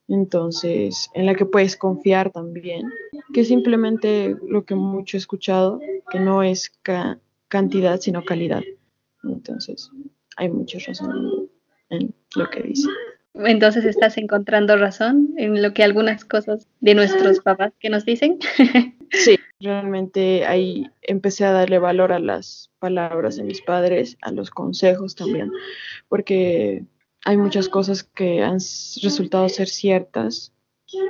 Entonces, 0.08 1.10
en 1.14 1.26
la 1.26 1.36
que 1.36 1.46
puedes 1.46 1.76
confiar 1.76 2.32
también, 2.32 2.90
que 3.34 3.44
simplemente 3.44 4.38
lo 4.48 4.64
que 4.64 4.76
mucho 4.76 5.18
he 5.18 5.20
escuchado, 5.20 5.82
que 6.10 6.20
no 6.20 6.44
es 6.44 6.72
cantidad, 7.50 8.00
sino 8.00 8.24
calidad. 8.24 8.64
Entonces, 9.24 9.90
hay 10.38 10.50
mucha 10.50 10.80
razón 10.86 11.50
en 11.90 12.14
lo 12.36 12.50
que 12.50 12.62
dice. 12.64 12.90
Entonces, 13.34 13.86
¿estás 13.86 14.18
encontrando 14.18 14.76
razón 14.78 15.34
en 15.38 15.62
lo 15.62 15.74
que 15.74 15.84
algunas 15.84 16.26
cosas 16.26 16.68
de 16.80 16.96
nuestros 16.96 17.40
papás 17.40 17.74
que 17.80 17.90
nos 17.90 18.06
dicen? 18.06 18.40
sí, 19.12 19.38
realmente 19.60 20.46
ahí 20.46 20.88
empecé 21.02 21.46
a 21.46 21.52
darle 21.52 21.78
valor 21.78 22.12
a 22.12 22.20
las 22.20 22.72
palabras 22.80 23.36
de 23.38 23.44
mis 23.44 23.62
padres, 23.62 24.18
a 24.22 24.32
los 24.32 24.50
consejos 24.50 25.16
también, 25.16 25.52
porque 26.10 26.86
hay 27.26 27.38
muchas 27.38 27.70
cosas 27.70 28.04
que 28.04 28.42
han 28.42 28.58
resultado 29.04 29.48
ser 29.50 29.68
ciertas 29.68 30.54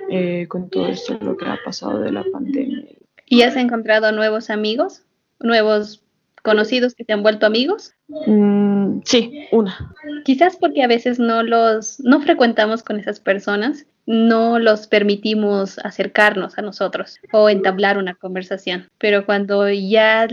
eh, 0.09 0.47
con 0.47 0.69
todo 0.69 0.87
esto 0.87 1.17
lo 1.21 1.37
que 1.37 1.45
ha 1.45 1.59
pasado 1.63 1.99
de 1.99 2.11
la 2.11 2.23
pandemia. 2.31 2.85
¿Y 3.25 3.43
has 3.43 3.55
encontrado 3.55 4.11
nuevos 4.11 4.49
amigos? 4.49 5.03
¿Nuevos 5.39 6.03
conocidos 6.47 6.95
que 6.95 7.03
se 7.03 7.11
han 7.11 7.23
vuelto 7.23 7.45
amigos? 7.45 7.93
Mm, 8.07 9.01
sí, 9.03 9.47
una. 9.51 9.93
Quizás 10.23 10.55
porque 10.55 10.81
a 10.81 10.87
veces 10.87 11.19
no 11.19 11.43
los, 11.43 11.99
no 11.99 12.21
frecuentamos 12.21 12.83
con 12.83 13.01
esas 13.01 13.19
personas, 13.19 13.85
no 14.05 14.57
los 14.57 14.87
permitimos 14.87 15.77
acercarnos 15.79 16.57
a 16.57 16.61
nosotros 16.61 17.19
o 17.33 17.49
entablar 17.49 17.97
una 17.97 18.15
conversación. 18.15 18.87
Pero 18.97 19.25
cuando 19.25 19.69
ya 19.69 20.25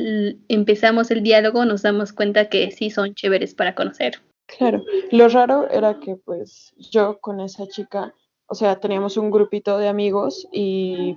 empezamos 0.47 1.11
el 1.11 1.25
diálogo 1.25 1.64
nos 1.64 1.83
damos 1.83 2.12
cuenta 2.12 2.49
que 2.49 2.71
sí 2.71 2.90
son 2.90 3.16
chéveres 3.16 3.56
para 3.56 3.75
conocer. 3.75 4.21
Claro, 4.47 4.85
lo 5.11 5.28
raro 5.28 5.68
era 5.68 5.99
que 5.99 6.14
pues 6.14 6.75
yo 6.92 7.18
con 7.18 7.40
esa 7.40 7.66
chica 7.66 8.14
o 8.47 8.54
sea, 8.54 8.78
teníamos 8.78 9.16
un 9.16 9.30
grupito 9.30 9.78
de 9.78 9.88
amigos 9.88 10.47
y 10.52 11.16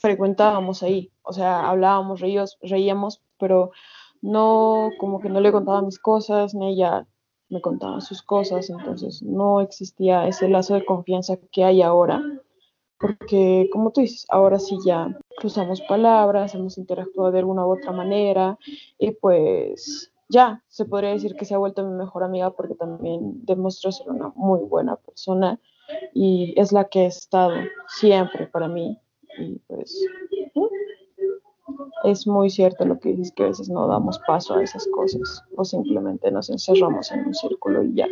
frecuentábamos 0.00 0.82
ahí, 0.84 1.10
o 1.22 1.32
sea, 1.32 1.68
hablábamos, 1.68 2.20
reíos, 2.20 2.58
reíamos, 2.62 3.20
pero 3.38 3.72
no, 4.22 4.90
como 4.98 5.20
que 5.20 5.28
no 5.28 5.40
le 5.40 5.52
contaba 5.52 5.82
mis 5.82 5.98
cosas, 5.98 6.54
ni 6.54 6.72
ella 6.72 7.06
me 7.48 7.60
contaba 7.60 8.00
sus 8.00 8.22
cosas, 8.22 8.70
entonces 8.70 9.22
no 9.22 9.60
existía 9.60 10.26
ese 10.26 10.48
lazo 10.48 10.74
de 10.74 10.84
confianza 10.84 11.36
que 11.50 11.64
hay 11.64 11.82
ahora, 11.82 12.22
porque 12.98 13.68
como 13.72 13.90
tú 13.90 14.02
dices, 14.02 14.26
ahora 14.28 14.58
sí 14.58 14.78
ya 14.84 15.18
cruzamos 15.38 15.80
palabras, 15.82 16.54
hemos 16.54 16.78
interactuado 16.78 17.32
de 17.32 17.38
alguna 17.40 17.66
u 17.66 17.72
otra 17.72 17.92
manera 17.92 18.58
y 18.98 19.10
pues 19.12 20.12
ya 20.28 20.62
se 20.68 20.84
podría 20.84 21.10
decir 21.10 21.34
que 21.34 21.44
se 21.44 21.54
ha 21.54 21.58
vuelto 21.58 21.84
mi 21.84 21.94
mejor 21.96 22.22
amiga 22.22 22.50
porque 22.50 22.74
también 22.74 23.44
demostró 23.44 23.90
ser 23.90 24.08
una 24.10 24.32
muy 24.36 24.60
buena 24.60 24.96
persona 24.96 25.58
y 26.14 26.54
es 26.56 26.72
la 26.72 26.84
que 26.84 27.00
ha 27.00 27.06
estado 27.06 27.54
siempre 27.88 28.46
para 28.46 28.68
mí 28.68 28.96
y 29.38 29.58
pues 29.66 30.06
es 32.04 32.26
muy 32.26 32.50
cierto 32.50 32.84
lo 32.84 32.98
que 32.98 33.10
dices 33.10 33.32
que 33.34 33.44
a 33.44 33.48
veces 33.48 33.68
no 33.68 33.86
damos 33.86 34.18
paso 34.26 34.54
a 34.54 34.62
esas 34.62 34.86
cosas 34.88 35.42
o 35.56 35.64
simplemente 35.64 36.30
nos 36.30 36.50
encerramos 36.50 37.10
en 37.12 37.26
un 37.26 37.34
círculo 37.34 37.82
y 37.82 37.94
ya. 37.94 38.06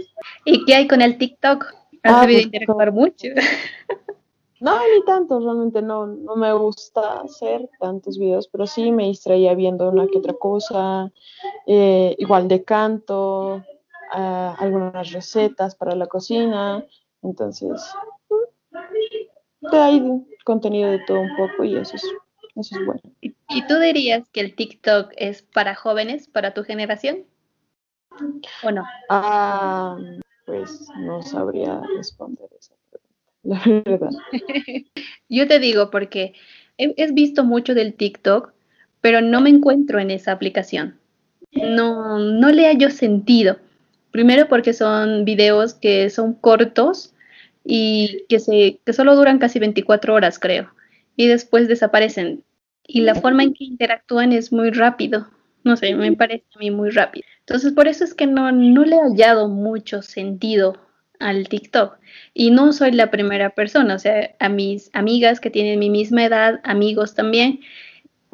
¿Y 0.44 0.64
qué 0.64 0.75
hay 0.75 0.88
con 0.88 1.02
el 1.02 1.18
TikTok? 1.18 1.64
¿Has 2.02 2.14
ah, 2.14 2.20
debido 2.22 2.38
pues, 2.38 2.44
interactuar 2.46 2.92
mucho? 2.92 3.28
No, 4.60 4.76
ni 4.76 5.04
tanto, 5.04 5.38
realmente 5.38 5.82
no, 5.82 6.06
no 6.06 6.34
me 6.34 6.52
gusta 6.52 7.20
hacer 7.20 7.70
tantos 7.78 8.18
videos, 8.18 8.48
pero 8.48 8.66
sí 8.66 8.90
me 8.90 9.04
distraía 9.04 9.54
viendo 9.54 9.88
una 9.88 10.08
que 10.08 10.18
otra 10.18 10.32
cosa, 10.32 11.12
eh, 11.66 12.16
igual 12.18 12.48
de 12.48 12.64
canto, 12.64 13.62
ah, 14.12 14.56
algunas 14.58 15.12
recetas 15.12 15.76
para 15.76 15.94
la 15.94 16.08
cocina, 16.08 16.84
entonces 17.22 17.88
hay 19.70 20.02
contenido 20.44 20.90
de 20.90 21.00
todo 21.00 21.20
un 21.20 21.37
poco 21.37 21.62
y 21.64 21.76
eso 21.76 21.94
es, 21.94 22.04
eso 22.60 22.78
es 22.78 22.86
bueno. 22.86 23.00
¿Y 23.20 23.66
tú 23.66 23.78
dirías 23.78 24.28
que 24.30 24.40
el 24.40 24.54
TikTok 24.54 25.12
es 25.16 25.42
para 25.42 25.74
jóvenes, 25.74 26.28
para 26.28 26.54
tu 26.54 26.64
generación? 26.64 27.24
¿O 28.62 28.70
no? 28.70 28.84
Ah, 29.08 29.96
pues 30.44 30.88
no 30.96 31.22
sabría 31.22 31.80
responder 31.96 32.48
eso 32.58 32.74
la 33.42 33.62
verdad. 33.84 34.10
Yo 35.28 35.46
te 35.48 35.58
digo 35.58 35.90
porque 35.90 36.34
he, 36.76 37.12
visto 37.12 37.44
mucho 37.44 37.74
del 37.74 37.94
TikTok, 37.94 38.52
pero 39.00 39.20
no 39.20 39.40
me 39.40 39.50
encuentro 39.50 39.98
en 39.98 40.10
esa 40.10 40.32
aplicación. 40.32 40.98
No, 41.52 42.18
no 42.18 42.50
le 42.50 42.66
hallo 42.66 42.90
sentido. 42.90 43.58
Primero 44.10 44.48
porque 44.48 44.72
son 44.72 45.24
videos 45.24 45.74
que 45.74 46.10
son 46.10 46.34
cortos 46.34 47.14
y 47.64 48.24
que, 48.28 48.38
se, 48.38 48.80
que 48.84 48.92
solo 48.92 49.16
duran 49.16 49.38
casi 49.38 49.58
24 49.58 50.14
horas, 50.14 50.38
creo. 50.38 50.70
Y 51.16 51.26
después 51.26 51.68
desaparecen. 51.68 52.44
Y 52.90 53.02
la 53.02 53.14
forma 53.14 53.42
en 53.42 53.52
que 53.52 53.64
interactúan 53.64 54.33
es 54.33 54.50
muy 54.50 54.71
rápido. 54.71 55.28
No 55.62 55.76
sé, 55.76 55.95
me 55.95 56.11
parece 56.14 56.45
a 56.57 56.59
mí 56.59 56.71
muy 56.71 56.88
rápido. 56.88 57.26
Entonces, 57.40 57.73
por 57.73 57.87
eso 57.87 58.02
es 58.02 58.14
que 58.14 58.26
no, 58.26 58.50
no 58.50 58.85
le 58.85 58.97
he 58.97 59.00
hallado 59.00 59.47
mucho 59.47 60.00
sentido 60.00 60.80
al 61.21 61.49
TikTok. 61.49 61.99
Y 62.33 62.50
no 62.50 62.73
soy 62.73 62.92
la 62.92 63.11
primera 63.11 63.50
persona, 63.50 63.95
o 63.95 63.99
sea, 63.99 64.35
a 64.40 64.49
mis 64.49 64.90
amigas 64.95 65.38
que 65.38 65.50
tienen 65.50 65.78
mi 65.78 65.90
misma 65.90 66.25
edad, 66.25 66.61
amigos 66.64 67.14
también, 67.14 67.61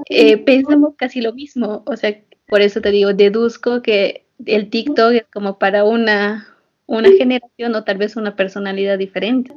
eh, 0.09 0.37
pensamos 0.37 0.95
casi 0.97 1.21
lo 1.21 1.33
mismo. 1.33 1.83
O 1.87 1.97
sea, 1.97 2.17
por 2.47 2.61
eso 2.61 2.81
te 2.81 2.93
digo, 2.93 3.13
deduzco 3.13 3.83
que 3.83 4.25
el 4.47 4.71
TikTok 4.71 5.13
es 5.15 5.27
como 5.33 5.59
para 5.59 5.83
una, 5.83 6.47
una 6.87 7.11
generación 7.11 7.75
o 7.75 7.83
tal 7.83 7.99
vez 7.99 8.15
una 8.15 8.37
personalidad 8.37 8.99
diferente. 8.99 9.53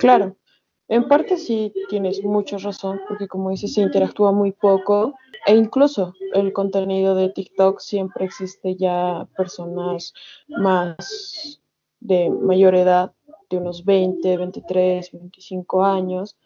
Claro, 0.00 0.36
en 0.90 1.06
parte 1.06 1.36
sí 1.36 1.72
tienes 1.88 2.22
mucha 2.24 2.58
razón, 2.58 3.00
porque 3.08 3.28
como 3.28 3.50
dices, 3.50 3.74
se 3.74 3.80
interactúa 3.80 4.32
muy 4.32 4.50
poco 4.50 5.14
e 5.46 5.54
incluso 5.54 6.14
el 6.34 6.52
contenido 6.52 7.14
de 7.14 7.28
TikTok 7.28 7.78
siempre 7.78 8.24
existe 8.24 8.74
ya 8.74 9.28
personas 9.36 10.12
más 10.48 11.60
de 12.00 12.28
mayor 12.28 12.74
edad, 12.74 13.12
de 13.48 13.58
unos 13.58 13.84
20, 13.84 14.36
23, 14.36 15.12
25 15.12 15.84
años, 15.84 16.36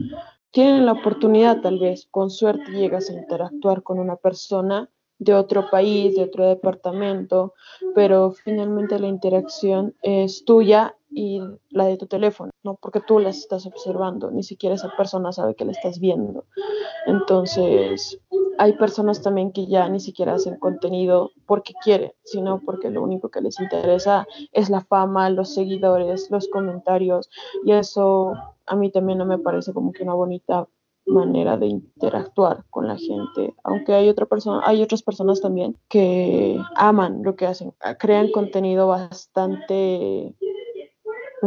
tienen 0.51 0.85
la 0.85 0.93
oportunidad 0.93 1.63
tal 1.63 1.79
vez, 1.79 2.07
con 2.11 2.31
suerte 2.31 2.71
llegas 2.71 3.09
a 3.09 3.15
interactuar 3.15 3.83
con 3.83 3.99
una 3.99 4.17
persona 4.17 4.91
de 5.19 5.35
otro 5.35 5.71
país, 5.71 6.17
de 6.17 6.23
otro 6.23 6.47
departamento, 6.47 7.55
pero 7.95 8.33
finalmente 8.33 8.99
la 8.99 9.07
interacción 9.07 9.95
es 10.03 10.45
tuya 10.45 10.97
y 11.15 11.41
la 11.71 11.87
de 11.87 11.97
tu 11.97 12.07
teléfono, 12.07 12.51
no 12.65 12.75
porque 12.75 13.01
tú 13.01 13.19
las 13.21 13.39
estás 13.39 13.67
observando, 13.67 14.31
ni 14.31 14.43
siquiera 14.43 14.75
esa 14.75 14.91
persona 14.97 15.33
sabe 15.33 15.55
que 15.55 15.65
la 15.65 15.73
estás 15.73 16.01
viendo. 16.01 16.45
Entonces, 17.07 18.21
hay 18.59 18.73
personas 18.73 19.23
también 19.23 19.53
que 19.53 19.67
ya 19.67 19.89
ni 19.89 20.01
siquiera 20.01 20.35
hacen 20.35 20.59
contenido 20.59 21.31
porque 21.47 21.73
quieren, 21.83 22.13
sino 22.25 22.61
porque 22.61 22.91
lo 22.91 23.03
único 23.03 23.29
que 23.29 23.41
les 23.41 23.61
interesa 23.61 24.27
es 24.53 24.71
la 24.71 24.81
fama, 24.81 25.31
los 25.31 25.55
seguidores, 25.55 26.31
los 26.31 26.49
comentarios, 26.49 27.31
y 27.65 27.73
eso 27.73 28.35
a 28.67 28.77
mí 28.77 28.91
también 28.91 29.19
no 29.19 29.27
me 29.27 29.39
parece 29.39 29.73
como 29.73 29.93
que 29.93 30.03
una 30.03 30.15
bonita 30.15 30.67
manera 31.07 31.57
de 31.59 31.67
interactuar 31.67 32.65
con 32.71 32.89
la 32.89 32.97
gente, 32.97 33.55
aunque 33.63 33.93
hay 33.93 34.09
otra 34.09 34.27
persona, 34.27 34.63
hay 34.65 34.83
otras 34.83 35.03
personas 35.03 35.41
también 35.41 35.77
que 35.89 36.59
aman 36.77 37.23
lo 37.23 37.37
que 37.37 37.47
hacen, 37.47 37.75
crean 37.99 38.31
contenido 38.31 38.89
bastante 38.89 40.35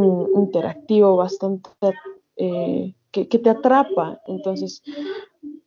interactivo, 0.04 1.16
bastante 1.18 1.70
eh, 2.36 2.94
que, 3.12 3.28
que, 3.28 3.40
te 3.40 3.50
atrapa. 3.50 4.22
Entonces, 4.28 4.84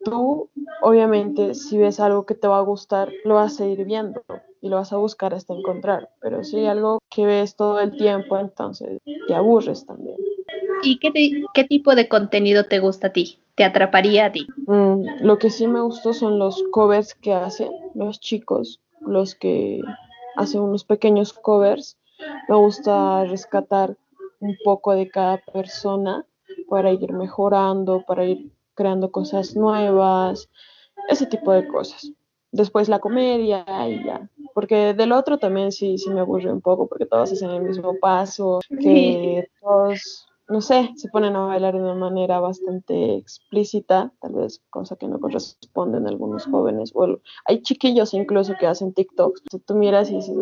tú, 0.05 0.49
obviamente, 0.83 1.55
si 1.55 1.79
ves 1.79 2.01
algo 2.01 2.27
que 2.27 2.35
te 2.35 2.49
va 2.49 2.59
a 2.59 2.63
gustar, 2.63 3.11
lo 3.25 3.35
vas 3.35 3.61
a 3.61 3.67
ir 3.67 3.85
viendo 3.85 4.23
y 4.61 4.69
lo 4.69 4.77
vas 4.77 4.93
a 4.93 4.97
buscar 4.97 5.35
hasta 5.35 5.55
encontrar. 5.55 6.11
Pero 6.21 6.45
si 6.45 6.59
hay 6.59 6.67
algo 6.67 6.99
que 7.09 7.27
ves 7.27 7.57
todo 7.57 7.81
el 7.81 7.97
tiempo, 7.97 8.39
entonces 8.39 8.99
te 9.27 9.35
aburres 9.35 9.87
también. 9.87 10.17
¿Y 10.83 10.99
qué, 10.99 11.13
qué 11.55 11.65
tipo 11.65 11.95
de 11.95 12.09
contenido 12.09 12.65
te 12.65 12.79
gusta 12.79 13.09
a 13.09 13.13
ti? 13.13 13.39
¿Te 13.55 13.65
atraparía 13.65 14.27
a 14.27 14.33
ti? 14.33 14.47
Mm, 14.67 15.23
lo 15.23 15.39
que 15.39 15.51
sí 15.51 15.67
me 15.67 15.81
gustó 15.81 16.13
son 16.13 16.39
los 16.39 16.63
covers 16.71 17.15
que 17.15 17.35
hacen 17.35 17.71
los 17.95 18.21
chicos, 18.21 18.81
los 19.01 19.35
que 19.35 19.81
hacen 20.37 20.63
unos 20.63 20.85
pequeños 20.85 21.33
covers. 21.33 21.99
Me 22.49 22.57
gusta 22.57 23.25
rescatar 23.25 23.97
un 24.41 24.57
poco 24.65 24.95
de 24.95 25.09
cada 25.09 25.39
persona 25.39 26.27
para 26.69 26.93
ir 26.93 27.13
mejorando, 27.13 28.05
para 28.07 28.25
ir 28.25 28.51
creando 28.75 29.11
cosas 29.13 29.55
nuevas, 29.55 30.49
ese 31.09 31.27
tipo 31.27 31.53
de 31.53 31.67
cosas. 31.69 32.13
Después 32.53 32.89
la 32.89 32.99
comedia 32.99 33.65
y 33.89 34.05
ya. 34.05 34.29
Porque 34.55 34.95
del 34.95 35.13
otro 35.13 35.39
también 35.39 35.71
sí, 35.71 35.99
sí 35.99 36.11
me 36.11 36.21
aburre 36.21 36.53
un 36.53 36.61
poco, 36.61 36.89
porque 36.89 37.07
todos 37.07 37.33
hacen 37.33 37.51
el 37.51 37.63
mismo 37.63 37.95
paso, 38.01 38.61
que 38.81 39.49
todos 39.61 40.27
no 40.51 40.61
sé, 40.61 40.91
se 40.97 41.09
ponen 41.09 41.37
a 41.37 41.47
bailar 41.47 41.75
de 41.75 41.81
una 41.81 41.95
manera 41.95 42.41
bastante 42.41 43.15
explícita, 43.15 44.13
tal 44.21 44.33
vez 44.33 44.61
cosa 44.69 44.97
que 44.97 45.07
no 45.07 45.21
corresponden 45.21 46.07
a 46.07 46.09
algunos 46.09 46.45
jóvenes. 46.47 46.93
Bueno, 46.93 47.21
hay 47.45 47.63
chiquillos 47.63 48.15
incluso 48.15 48.55
que 48.59 48.67
hacen 48.67 48.93
TikToks. 48.93 49.43
Tú 49.65 49.75
miras 49.77 50.11
y 50.11 50.17
dices, 50.17 50.37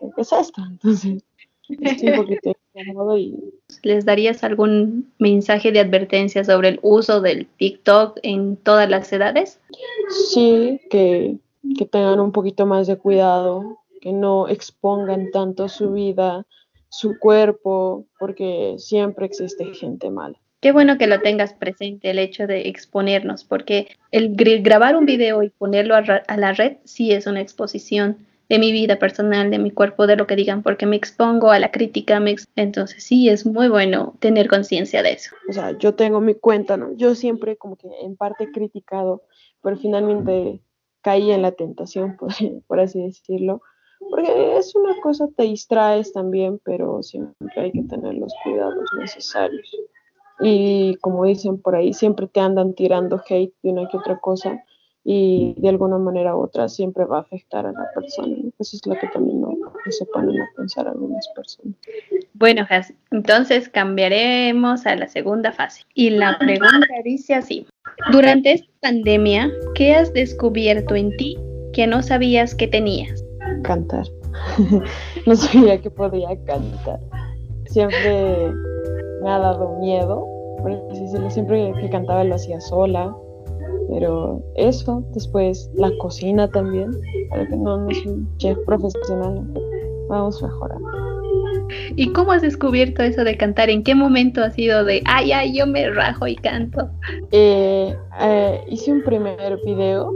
¿qué 0.00 0.20
es 0.20 0.32
esto? 0.32 0.62
Entonces, 0.68 1.22
estoy 1.68 2.08
un 2.08 2.16
poquito 2.16 2.52
y... 3.18 3.34
¿Les 3.82 4.04
darías 4.04 4.44
algún 4.44 5.12
mensaje 5.18 5.72
de 5.72 5.80
advertencia 5.80 6.44
sobre 6.44 6.68
el 6.68 6.80
uso 6.82 7.20
del 7.20 7.46
TikTok 7.46 8.18
en 8.22 8.56
todas 8.56 8.88
las 8.88 9.12
edades? 9.12 9.60
Sí, 10.32 10.80
que, 10.90 11.36
que 11.76 11.84
tengan 11.86 12.20
un 12.20 12.32
poquito 12.32 12.66
más 12.66 12.86
de 12.86 12.96
cuidado, 12.96 13.78
que 14.00 14.12
no 14.12 14.48
expongan 14.48 15.30
tanto 15.30 15.68
su 15.68 15.92
vida 15.92 16.46
su 16.88 17.18
cuerpo, 17.18 18.06
porque 18.18 18.76
siempre 18.78 19.26
existe 19.26 19.64
gente 19.74 20.10
mala. 20.10 20.38
Qué 20.60 20.72
bueno 20.72 20.96
que 20.96 21.06
lo 21.06 21.20
tengas 21.20 21.52
presente, 21.52 22.10
el 22.10 22.18
hecho 22.18 22.46
de 22.46 22.68
exponernos, 22.68 23.44
porque 23.44 23.88
el 24.10 24.34
grabar 24.62 24.96
un 24.96 25.04
video 25.04 25.42
y 25.42 25.50
ponerlo 25.50 25.94
a, 25.94 26.36
la 26.36 26.52
red 26.54 26.78
sí 26.84 27.12
es 27.12 27.26
una 27.26 27.42
exposición 27.42 28.26
de 28.48 28.58
mi 28.58 28.72
vida 28.72 28.98
personal, 28.98 29.50
de 29.50 29.58
mi 29.58 29.70
cuerpo, 29.70 30.06
de 30.06 30.16
lo 30.16 30.26
que 30.26 30.36
digan, 30.36 30.62
porque 30.62 30.86
me 30.86 30.96
expongo 30.96 31.50
a 31.50 31.58
la 31.58 31.70
crítica, 31.70 32.20
me 32.20 32.36
entonces 32.54 33.02
sí 33.02 33.28
es 33.28 33.44
muy 33.44 33.68
bueno 33.68 34.14
tener 34.20 34.48
conciencia 34.48 35.02
de 35.02 35.12
eso. 35.12 35.34
O 35.48 35.52
sea, 35.52 35.76
yo 35.78 35.94
tengo 35.94 36.20
mi 36.20 36.34
cuenta, 36.34 36.76
¿no? 36.76 36.92
Yo 36.94 37.14
siempre 37.14 37.56
como 37.56 37.76
que 37.76 37.88
en 38.02 38.16
parte 38.16 38.50
criticado, 38.52 39.22
pero 39.62 39.76
finalmente 39.76 40.60
caí 41.02 41.30
en 41.30 41.42
la 41.42 41.52
tentación, 41.52 42.16
por 42.66 42.80
así 42.80 43.02
decirlo, 43.02 43.62
porque 44.10 44.56
es 44.56 44.74
una 44.74 44.94
cosa, 45.00 45.28
te 45.36 45.44
distraes 45.44 46.12
también, 46.12 46.60
pero 46.64 47.02
siempre 47.02 47.36
hay 47.56 47.72
que 47.72 47.82
tener 47.82 48.14
los 48.14 48.32
cuidados 48.44 48.84
necesarios. 48.98 49.74
Y 50.40 50.96
como 50.96 51.24
dicen 51.24 51.60
por 51.60 51.76
ahí, 51.76 51.94
siempre 51.94 52.26
te 52.26 52.40
andan 52.40 52.74
tirando 52.74 53.22
hate 53.26 53.54
de 53.62 53.70
una 53.70 53.88
que 53.88 53.96
otra 53.96 54.18
cosa. 54.18 54.62
Y 55.08 55.54
de 55.58 55.68
alguna 55.68 55.98
manera 55.98 56.34
u 56.34 56.40
otra 56.40 56.68
siempre 56.68 57.04
va 57.04 57.18
a 57.18 57.20
afectar 57.20 57.64
a 57.64 57.70
la 57.70 57.88
persona. 57.94 58.34
Eso 58.58 58.76
es 58.76 58.84
lo 58.86 58.98
que 58.98 59.06
también 59.06 59.40
no, 59.40 59.56
se 59.88 60.04
ponen 60.06 60.40
a 60.40 60.48
pensar 60.56 60.88
algunas 60.88 61.28
personas. 61.28 61.76
Bueno, 62.34 62.66
entonces 63.12 63.68
cambiaremos 63.68 64.84
a 64.84 64.96
la 64.96 65.06
segunda 65.06 65.52
fase. 65.52 65.82
Y 65.94 66.10
la 66.10 66.36
pregunta 66.38 66.88
dice 67.04 67.34
así, 67.36 67.68
durante 68.10 68.54
esta 68.54 68.68
pandemia, 68.82 69.48
¿qué 69.76 69.94
has 69.94 70.12
descubierto 70.12 70.96
en 70.96 71.16
ti 71.16 71.38
que 71.72 71.86
no 71.86 72.02
sabías 72.02 72.56
que 72.56 72.66
tenías? 72.66 73.24
Cantar. 73.62 74.06
no 75.26 75.36
sabía 75.36 75.80
que 75.80 75.88
podía 75.88 76.30
cantar. 76.46 76.98
Siempre 77.66 78.50
me 79.22 79.30
ha 79.30 79.38
dado 79.38 79.78
miedo, 79.78 80.26
siempre 81.28 81.72
que 81.80 81.90
cantaba 81.90 82.24
lo 82.24 82.34
hacía 82.34 82.60
sola 82.60 83.16
pero 83.88 84.42
eso, 84.56 85.04
después 85.12 85.70
la 85.74 85.90
cocina 85.98 86.48
también, 86.48 86.90
para 87.30 87.46
que 87.46 87.56
no, 87.56 87.78
no 87.78 87.90
soy 87.94 88.08
un 88.08 88.36
chef 88.38 88.58
profesional, 88.66 89.46
vamos 90.08 90.42
mejorando. 90.42 91.06
¿Y 91.96 92.12
cómo 92.12 92.32
has 92.32 92.42
descubierto 92.42 93.02
eso 93.02 93.24
de 93.24 93.36
cantar? 93.36 93.70
¿En 93.70 93.82
qué 93.82 93.94
momento 93.94 94.42
ha 94.42 94.50
sido 94.50 94.84
de, 94.84 95.02
ay, 95.06 95.32
ay, 95.32 95.56
yo 95.56 95.66
me 95.66 95.90
rajo 95.90 96.26
y 96.26 96.36
canto? 96.36 96.90
Eh, 97.32 97.96
eh, 98.20 98.60
hice 98.68 98.92
un 98.92 99.02
primer 99.02 99.58
video, 99.64 100.12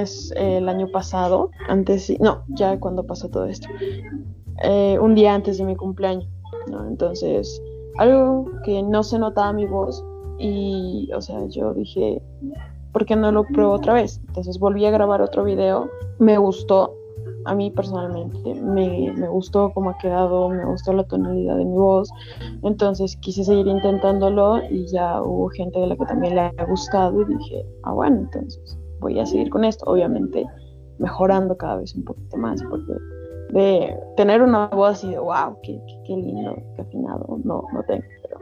es 0.00 0.32
eh, 0.36 0.58
el 0.58 0.68
año 0.68 0.88
pasado, 0.88 1.50
antes, 1.68 2.12
no, 2.20 2.44
ya 2.48 2.78
cuando 2.80 3.04
pasó 3.06 3.28
todo 3.28 3.46
esto, 3.46 3.68
un 5.00 5.14
día 5.14 5.34
antes 5.34 5.58
de 5.58 5.64
mi 5.64 5.76
cumpleaños, 5.76 6.28
¿no? 6.70 6.86
Entonces, 6.88 7.60
algo 7.98 8.50
que 8.64 8.82
no 8.82 9.02
se 9.02 9.18
notaba 9.18 9.52
mi 9.52 9.66
voz 9.66 10.04
y, 10.38 11.10
o 11.14 11.20
sea, 11.20 11.46
yo 11.48 11.74
dije, 11.74 12.20
¿por 12.94 13.04
qué 13.04 13.16
no 13.16 13.32
lo 13.32 13.44
pruebo 13.44 13.72
otra 13.72 13.92
vez? 13.92 14.20
Entonces 14.28 14.58
volví 14.58 14.86
a 14.86 14.90
grabar 14.90 15.20
otro 15.20 15.44
video, 15.44 15.90
me 16.20 16.38
gustó, 16.38 16.94
a 17.44 17.54
mí 17.54 17.70
personalmente, 17.72 18.54
me, 18.54 19.12
me, 19.12 19.28
gustó 19.28 19.72
cómo 19.74 19.90
ha 19.90 19.98
quedado, 19.98 20.48
me 20.48 20.64
gustó 20.64 20.92
la 20.92 21.04
tonalidad 21.04 21.56
de 21.56 21.64
mi 21.64 21.76
voz, 21.76 22.08
entonces 22.62 23.16
quise 23.20 23.44
seguir 23.44 23.66
intentándolo 23.66 24.62
y 24.70 24.86
ya 24.86 25.20
hubo 25.20 25.48
gente 25.50 25.80
de 25.80 25.88
la 25.88 25.96
que 25.96 26.06
también 26.06 26.36
le 26.36 26.40
ha 26.40 26.64
gustado 26.66 27.20
y 27.20 27.24
dije, 27.26 27.66
ah 27.82 27.92
bueno, 27.92 28.20
entonces 28.20 28.78
voy 29.00 29.18
a 29.18 29.26
seguir 29.26 29.50
con 29.50 29.64
esto, 29.64 29.84
obviamente 29.86 30.46
mejorando 30.98 31.56
cada 31.56 31.76
vez 31.76 31.94
un 31.96 32.04
poquito 32.04 32.36
más, 32.36 32.62
porque 32.62 32.92
de 33.50 33.96
tener 34.16 34.40
una 34.40 34.68
voz 34.68 34.92
así 34.92 35.10
de 35.10 35.18
wow, 35.18 35.58
qué, 35.64 35.80
qué, 36.06 36.16
lindo, 36.16 36.54
qué 36.76 36.82
afinado, 36.82 37.40
no, 37.42 37.64
no 37.72 37.82
tengo, 37.88 38.04
pero 38.22 38.38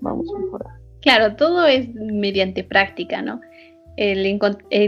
vamos 0.00 0.26
a 0.36 0.38
mejorar. 0.38 0.72
Claro, 1.00 1.36
todo 1.36 1.64
es 1.64 1.88
mediante 1.94 2.64
práctica, 2.64 3.22
¿no? 3.22 3.40
El, 3.98 4.38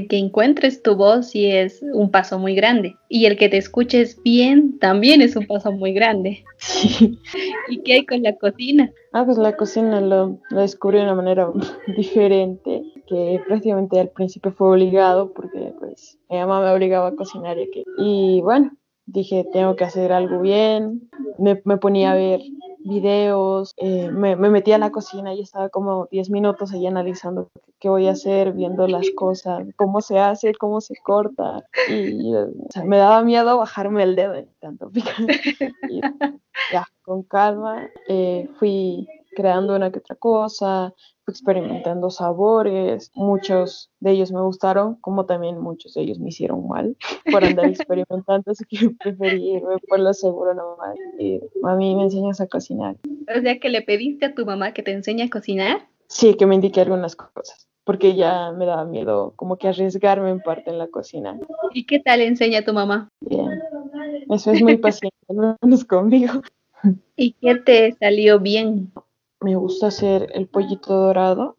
que 0.08 0.18
encuentres 0.18 0.82
tu 0.82 0.94
voz 0.94 1.30
sí 1.30 1.50
es 1.50 1.82
un 1.94 2.10
paso 2.10 2.38
muy 2.38 2.54
grande. 2.54 2.96
Y 3.08 3.26
el 3.26 3.36
que 3.36 3.48
te 3.48 3.56
escuches 3.56 4.20
bien 4.22 4.78
también 4.78 5.20
es 5.20 5.34
un 5.34 5.46
paso 5.46 5.72
muy 5.72 5.92
grande. 5.92 6.44
¿Y 7.68 7.82
qué 7.82 7.94
hay 7.94 8.06
con 8.06 8.22
la 8.22 8.36
cocina? 8.36 8.92
Ah, 9.12 9.24
pues 9.24 9.36
la 9.36 9.56
cocina 9.56 10.00
lo, 10.00 10.38
descubrí 10.50 10.98
de 10.98 11.04
una 11.04 11.16
manera 11.16 11.50
diferente, 11.96 12.82
que 13.08 13.40
prácticamente 13.48 13.98
al 13.98 14.10
principio 14.10 14.52
fue 14.52 14.70
obligado 14.70 15.32
porque 15.32 15.72
pues 15.80 16.18
mi 16.28 16.38
mamá 16.38 16.60
me 16.60 16.70
obligaba 16.70 17.08
a 17.08 17.16
cocinar 17.16 17.58
y, 17.58 17.68
que, 17.70 17.82
y 17.98 18.40
bueno, 18.42 18.70
dije 19.12 19.46
tengo 19.52 19.76
que 19.76 19.84
hacer 19.84 20.12
algo 20.12 20.40
bien, 20.40 21.10
me, 21.38 21.60
me 21.64 21.76
ponía 21.76 22.12
a 22.12 22.14
ver 22.14 22.40
videos, 22.84 23.74
eh, 23.76 24.10
me, 24.10 24.36
me 24.36 24.50
metí 24.50 24.72
a 24.72 24.78
la 24.78 24.90
cocina 24.90 25.34
y 25.34 25.42
estaba 25.42 25.68
como 25.68 26.06
10 26.10 26.30
minutos 26.30 26.72
ahí 26.72 26.86
analizando 26.86 27.50
qué 27.78 27.88
voy 27.88 28.06
a 28.08 28.12
hacer, 28.12 28.52
viendo 28.52 28.86
las 28.86 29.10
cosas, 29.10 29.66
cómo 29.76 30.00
se 30.00 30.18
hace, 30.18 30.54
cómo 30.54 30.80
se 30.80 30.94
corta. 31.02 31.64
Y 31.88 32.32
me 32.84 32.96
daba 32.96 33.22
miedo 33.22 33.58
bajarme 33.58 34.02
el 34.02 34.16
dedo 34.16 34.34
tanto 34.60 34.90
ya, 36.72 36.86
con 37.02 37.22
calma, 37.22 37.88
eh, 38.08 38.48
fui 38.58 39.06
creando 39.34 39.76
una 39.76 39.90
que 39.90 39.98
otra 39.98 40.16
cosa, 40.16 40.94
experimentando 41.26 42.10
sabores, 42.10 43.10
muchos 43.14 43.90
de 44.00 44.12
ellos 44.12 44.32
me 44.32 44.40
gustaron, 44.40 44.96
como 44.96 45.26
también 45.26 45.58
muchos 45.58 45.94
de 45.94 46.02
ellos 46.02 46.18
me 46.18 46.28
hicieron 46.28 46.68
mal 46.68 46.96
por 47.30 47.44
andar 47.44 47.66
experimentando, 47.70 48.50
así 48.50 48.64
que 48.64 48.90
preferí 48.90 49.56
irme 49.56 49.76
por 49.88 50.00
lo 50.00 50.12
seguro 50.12 50.54
nomás. 50.54 50.96
Y 51.18 51.40
a 51.64 51.74
mí 51.76 51.94
me 51.94 52.04
enseñas 52.04 52.40
a 52.40 52.46
cocinar. 52.46 52.96
O 53.34 53.40
sea 53.40 53.58
que 53.58 53.68
le 53.68 53.82
pediste 53.82 54.26
a 54.26 54.34
tu 54.34 54.44
mamá 54.44 54.72
que 54.72 54.82
te 54.82 54.92
enseñe 54.92 55.22
a 55.22 55.30
cocinar. 55.30 55.88
Sí, 56.08 56.34
que 56.34 56.46
me 56.46 56.56
indique 56.56 56.80
algunas 56.80 57.14
cosas, 57.14 57.68
porque 57.84 58.16
ya 58.16 58.50
me 58.52 58.66
daba 58.66 58.84
miedo 58.84 59.32
como 59.36 59.56
que 59.56 59.68
arriesgarme 59.68 60.30
en 60.30 60.40
parte 60.40 60.70
en 60.70 60.78
la 60.78 60.88
cocina. 60.88 61.38
¿Y 61.72 61.86
qué 61.86 62.00
tal 62.00 62.20
enseña 62.20 62.64
tu 62.64 62.72
mamá? 62.72 63.08
Bien, 63.20 63.62
eso 64.28 64.50
es 64.50 64.60
muy 64.60 64.76
paciente, 64.76 65.16
al 65.28 65.56
menos 65.62 65.84
conmigo. 65.84 66.42
¿Y 67.16 67.32
qué 67.34 67.54
te 67.56 67.92
salió 67.92 68.40
bien? 68.40 68.90
Me 69.40 69.56
gusta 69.56 69.88
hacer 69.88 70.30
el 70.34 70.48
pollito 70.48 70.94
dorado 70.94 71.56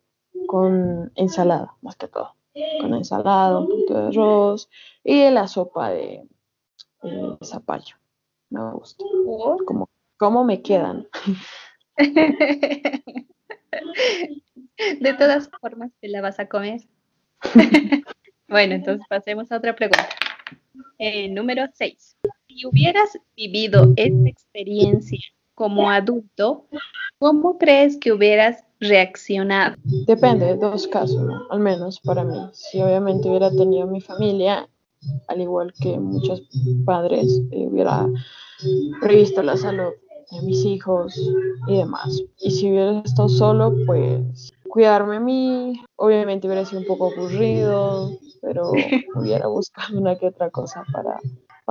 con 0.47 1.11
ensalada, 1.15 1.75
más 1.81 1.95
que 1.95 2.07
todo. 2.07 2.35
Con 2.79 2.93
ensalada, 2.93 3.59
un 3.59 3.69
poquito 3.69 3.93
de 3.93 4.07
arroz 4.07 4.69
y 5.03 5.29
la 5.29 5.47
sopa 5.47 5.91
de, 5.91 6.27
zapallo. 7.43 7.95
Me 8.49 8.71
gusta. 8.73 9.03
Como, 9.65 9.89
¿Cómo 10.17 10.43
me 10.43 10.61
quedan? 10.61 11.07
De 14.99 15.13
todas 15.13 15.49
formas, 15.61 15.91
te 16.01 16.07
la 16.07 16.21
vas 16.21 16.39
a 16.39 16.47
comer. 16.47 16.81
bueno, 18.47 18.73
entonces 18.75 19.05
pasemos 19.07 19.51
a 19.51 19.57
otra 19.57 19.75
pregunta. 19.75 20.09
Eh, 20.97 21.29
número 21.29 21.65
6. 21.73 22.17
Si 22.47 22.65
hubieras 22.65 23.17
vivido 23.35 23.93
esta 23.95 24.29
experiencia 24.29 25.19
como 25.61 25.91
adulto, 25.91 26.65
¿cómo 27.19 27.59
crees 27.59 27.95
que 27.97 28.11
hubieras 28.11 28.63
reaccionado? 28.79 29.75
Depende 30.07 30.47
de 30.47 30.57
dos 30.57 30.87
casos, 30.87 31.23
al 31.51 31.59
menos 31.59 31.99
para 31.99 32.23
mí. 32.23 32.49
Si 32.51 32.81
obviamente 32.81 33.29
hubiera 33.29 33.51
tenido 33.51 33.85
mi 33.85 34.01
familia, 34.01 34.67
al 35.27 35.39
igual 35.39 35.71
que 35.79 35.99
muchos 35.99 36.41
padres, 36.83 37.43
eh, 37.51 37.67
hubiera 37.67 38.09
previsto 39.01 39.43
la 39.43 39.55
salud 39.55 39.91
de 40.31 40.41
mis 40.41 40.65
hijos 40.65 41.15
y 41.67 41.77
demás. 41.77 42.23
Y 42.39 42.49
si 42.49 42.71
hubiera 42.71 42.99
estado 43.01 43.29
solo, 43.29 43.75
pues 43.85 44.51
cuidarme 44.67 45.17
a 45.17 45.19
mí, 45.19 45.79
obviamente 45.95 46.47
hubiera 46.47 46.65
sido 46.65 46.81
un 46.81 46.87
poco 46.87 47.13
aburrido, 47.13 48.09
pero 48.41 48.71
hubiera 49.15 49.45
buscado 49.45 49.95
una 49.95 50.15
que 50.15 50.25
otra 50.25 50.49
cosa 50.49 50.83
para 50.91 51.19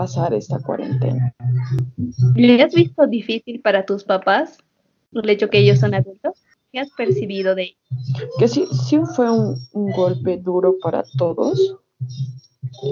pasar 0.01 0.33
esta 0.33 0.59
cuarentena. 0.61 1.35
¿Le 2.35 2.63
has 2.63 2.73
visto 2.73 3.07
difícil 3.07 3.61
para 3.61 3.85
tus 3.85 4.03
papás 4.03 4.57
el 5.13 5.29
hecho 5.29 5.51
que 5.51 5.59
ellos 5.59 5.79
son 5.79 5.93
adultos? 5.93 6.43
¿Qué 6.73 6.81
has 6.81 6.89
percibido 6.97 7.55
de 7.55 7.65
ellos? 7.65 7.79
Que 8.39 8.49
sí, 8.49 8.65
sí 8.89 8.99
fue 9.15 9.31
un, 9.31 9.59
golpe 9.75 10.39
duro 10.39 10.77
para 10.83 11.05
todos. 11.19 11.77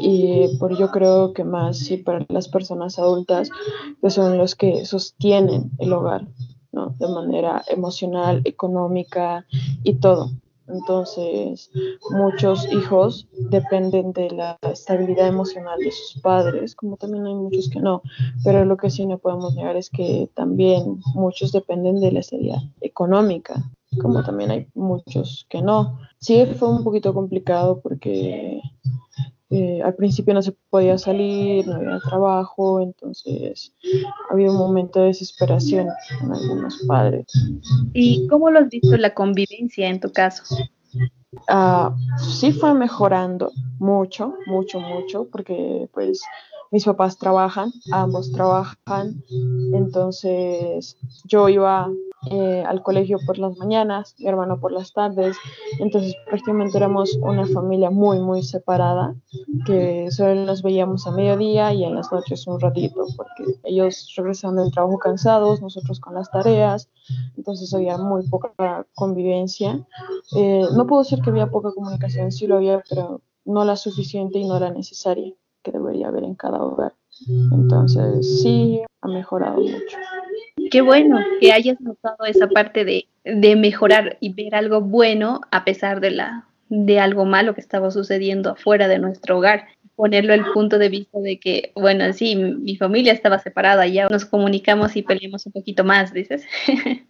Y 0.02 0.58
por 0.58 0.78
yo 0.78 0.90
creo 0.90 1.32
que 1.32 1.44
más 1.44 1.78
sí 1.78 1.96
para 1.96 2.26
las 2.28 2.46
personas 2.48 2.98
adultas 2.98 3.48
que 4.02 4.10
son 4.10 4.36
los 4.36 4.54
que 4.54 4.84
sostienen 4.84 5.70
el 5.78 5.94
hogar, 5.94 6.26
¿no? 6.72 6.94
De 6.98 7.08
manera 7.08 7.64
emocional, 7.68 8.42
económica 8.44 9.46
y 9.82 9.94
todo. 9.94 10.32
Entonces, 10.68 11.70
muchos 12.10 12.70
hijos 12.72 13.26
dependen 13.50 14.12
de 14.12 14.30
la 14.30 14.58
estabilidad 14.70 15.28
emocional 15.28 15.78
de 15.78 15.90
sus 15.90 16.20
padres, 16.20 16.74
como 16.74 16.96
también 16.96 17.26
hay 17.26 17.34
muchos 17.34 17.68
que 17.68 17.80
no. 17.80 18.02
Pero 18.44 18.64
lo 18.64 18.76
que 18.76 18.90
sí 18.90 19.06
no 19.06 19.18
podemos 19.18 19.54
negar 19.54 19.76
es 19.76 19.90
que 19.90 20.28
también 20.34 21.00
muchos 21.14 21.52
dependen 21.52 22.00
de 22.00 22.12
la 22.12 22.20
estabilidad 22.20 22.62
económica, 22.80 23.70
como 24.00 24.22
también 24.22 24.50
hay 24.50 24.66
muchos 24.74 25.46
que 25.48 25.62
no. 25.62 25.98
Sí, 26.18 26.44
fue 26.58 26.68
un 26.70 26.84
poquito 26.84 27.14
complicado 27.14 27.80
porque 27.80 28.60
eh, 29.50 29.80
al 29.82 29.94
principio 29.94 30.34
no 30.34 30.42
se 30.42 30.52
podía 30.68 30.98
salir, 30.98 31.66
no 31.66 31.76
había 31.76 31.98
trabajo, 32.00 32.80
entonces 32.80 33.74
había 34.30 34.50
un 34.50 34.58
momento 34.58 35.00
de 35.00 35.06
desesperación 35.06 35.88
en 36.20 36.32
algunos 36.32 36.82
padres. 36.86 37.26
¿Y 37.94 38.26
cómo 38.28 38.50
lo 38.50 38.58
has 38.58 38.68
visto 38.68 38.96
la 38.96 39.14
convivencia 39.14 39.88
en 39.88 40.00
tu 40.00 40.12
caso? 40.12 40.42
Uh, 41.48 41.94
sí 42.18 42.52
fue 42.52 42.74
mejorando 42.74 43.52
mucho, 43.78 44.34
mucho, 44.46 44.80
mucho, 44.80 45.26
porque 45.30 45.88
pues 45.92 46.22
mis 46.70 46.84
papás 46.84 47.16
trabajan, 47.16 47.70
ambos 47.92 48.30
trabajan, 48.32 49.22
entonces 49.72 50.98
yo 51.24 51.48
iba 51.48 51.90
eh, 52.26 52.64
al 52.66 52.82
colegio 52.82 53.18
por 53.24 53.38
las 53.38 53.56
mañanas, 53.58 54.16
mi 54.18 54.26
hermano 54.26 54.58
por 54.58 54.72
las 54.72 54.92
tardes, 54.92 55.36
entonces 55.78 56.16
prácticamente 56.26 56.76
éramos 56.76 57.16
una 57.22 57.46
familia 57.46 57.90
muy, 57.90 58.18
muy 58.18 58.42
separada, 58.42 59.14
que 59.64 60.10
solo 60.10 60.34
nos 60.34 60.62
veíamos 60.62 61.06
a 61.06 61.12
mediodía 61.12 61.72
y 61.72 61.84
en 61.84 61.94
las 61.94 62.10
noches 62.10 62.46
un 62.48 62.58
ratito, 62.58 63.06
porque 63.16 63.58
ellos 63.62 64.12
regresaban 64.16 64.56
del 64.56 64.72
trabajo 64.72 64.98
cansados, 64.98 65.62
nosotros 65.62 66.00
con 66.00 66.14
las 66.14 66.30
tareas, 66.30 66.88
entonces 67.36 67.72
había 67.72 67.96
muy 67.98 68.28
poca 68.28 68.86
convivencia. 68.94 69.86
Eh, 70.36 70.66
no 70.76 70.86
puedo 70.86 71.02
decir 71.02 71.20
que 71.22 71.30
había 71.30 71.50
poca 71.50 71.70
comunicación, 71.72 72.32
sí 72.32 72.46
lo 72.46 72.56
había, 72.56 72.82
pero 72.88 73.20
no 73.44 73.64
la 73.64 73.76
suficiente 73.76 74.38
y 74.38 74.46
no 74.46 74.58
la 74.58 74.70
necesaria 74.70 75.34
que 75.62 75.72
debería 75.72 76.08
haber 76.08 76.24
en 76.24 76.34
cada 76.34 76.62
hogar. 76.62 76.94
Entonces, 77.52 78.42
sí, 78.42 78.82
ha 79.00 79.08
mejorado 79.08 79.60
mucho. 79.60 79.96
Qué 80.70 80.80
bueno 80.80 81.18
que 81.40 81.52
hayas 81.52 81.80
notado 81.80 82.24
esa 82.26 82.48
parte 82.48 82.84
de, 82.84 83.06
de 83.24 83.56
mejorar 83.56 84.16
y 84.20 84.32
ver 84.32 84.54
algo 84.54 84.80
bueno 84.80 85.40
a 85.50 85.64
pesar 85.64 86.00
de, 86.00 86.10
la, 86.10 86.46
de 86.68 87.00
algo 87.00 87.24
malo 87.24 87.54
que 87.54 87.60
estaba 87.60 87.90
sucediendo 87.90 88.50
afuera 88.50 88.88
de 88.88 88.98
nuestro 88.98 89.38
hogar. 89.38 89.68
Ponerlo 89.96 90.32
el 90.32 90.44
punto 90.52 90.78
de 90.78 90.88
vista 90.88 91.18
de 91.18 91.40
que, 91.40 91.72
bueno, 91.74 92.12
sí, 92.12 92.36
mi 92.36 92.76
familia 92.76 93.12
estaba 93.12 93.38
separada, 93.38 93.86
ya 93.86 94.08
nos 94.08 94.24
comunicamos 94.24 94.96
y 94.96 95.02
peleamos 95.02 95.44
un 95.46 95.52
poquito 95.52 95.84
más, 95.84 96.12
dices. 96.12 96.44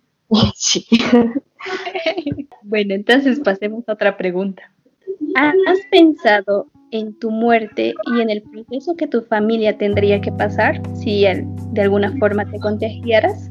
Sí. 0.54 0.86
bueno, 2.62 2.92
entonces 2.92 3.40
pasemos 3.40 3.88
a 3.88 3.94
otra 3.94 4.18
pregunta. 4.18 4.70
¿Has 5.34 5.78
pensado 5.90 6.70
en 6.90 7.14
tu 7.18 7.30
muerte 7.30 7.94
y 8.06 8.20
en 8.20 8.30
el 8.30 8.42
proceso 8.42 8.96
que 8.96 9.06
tu 9.06 9.22
familia 9.22 9.76
tendría 9.76 10.20
que 10.20 10.32
pasar 10.32 10.80
si 10.94 11.22
de 11.22 11.82
alguna 11.82 12.16
forma 12.18 12.44
te 12.50 12.58
contagiaras? 12.58 13.50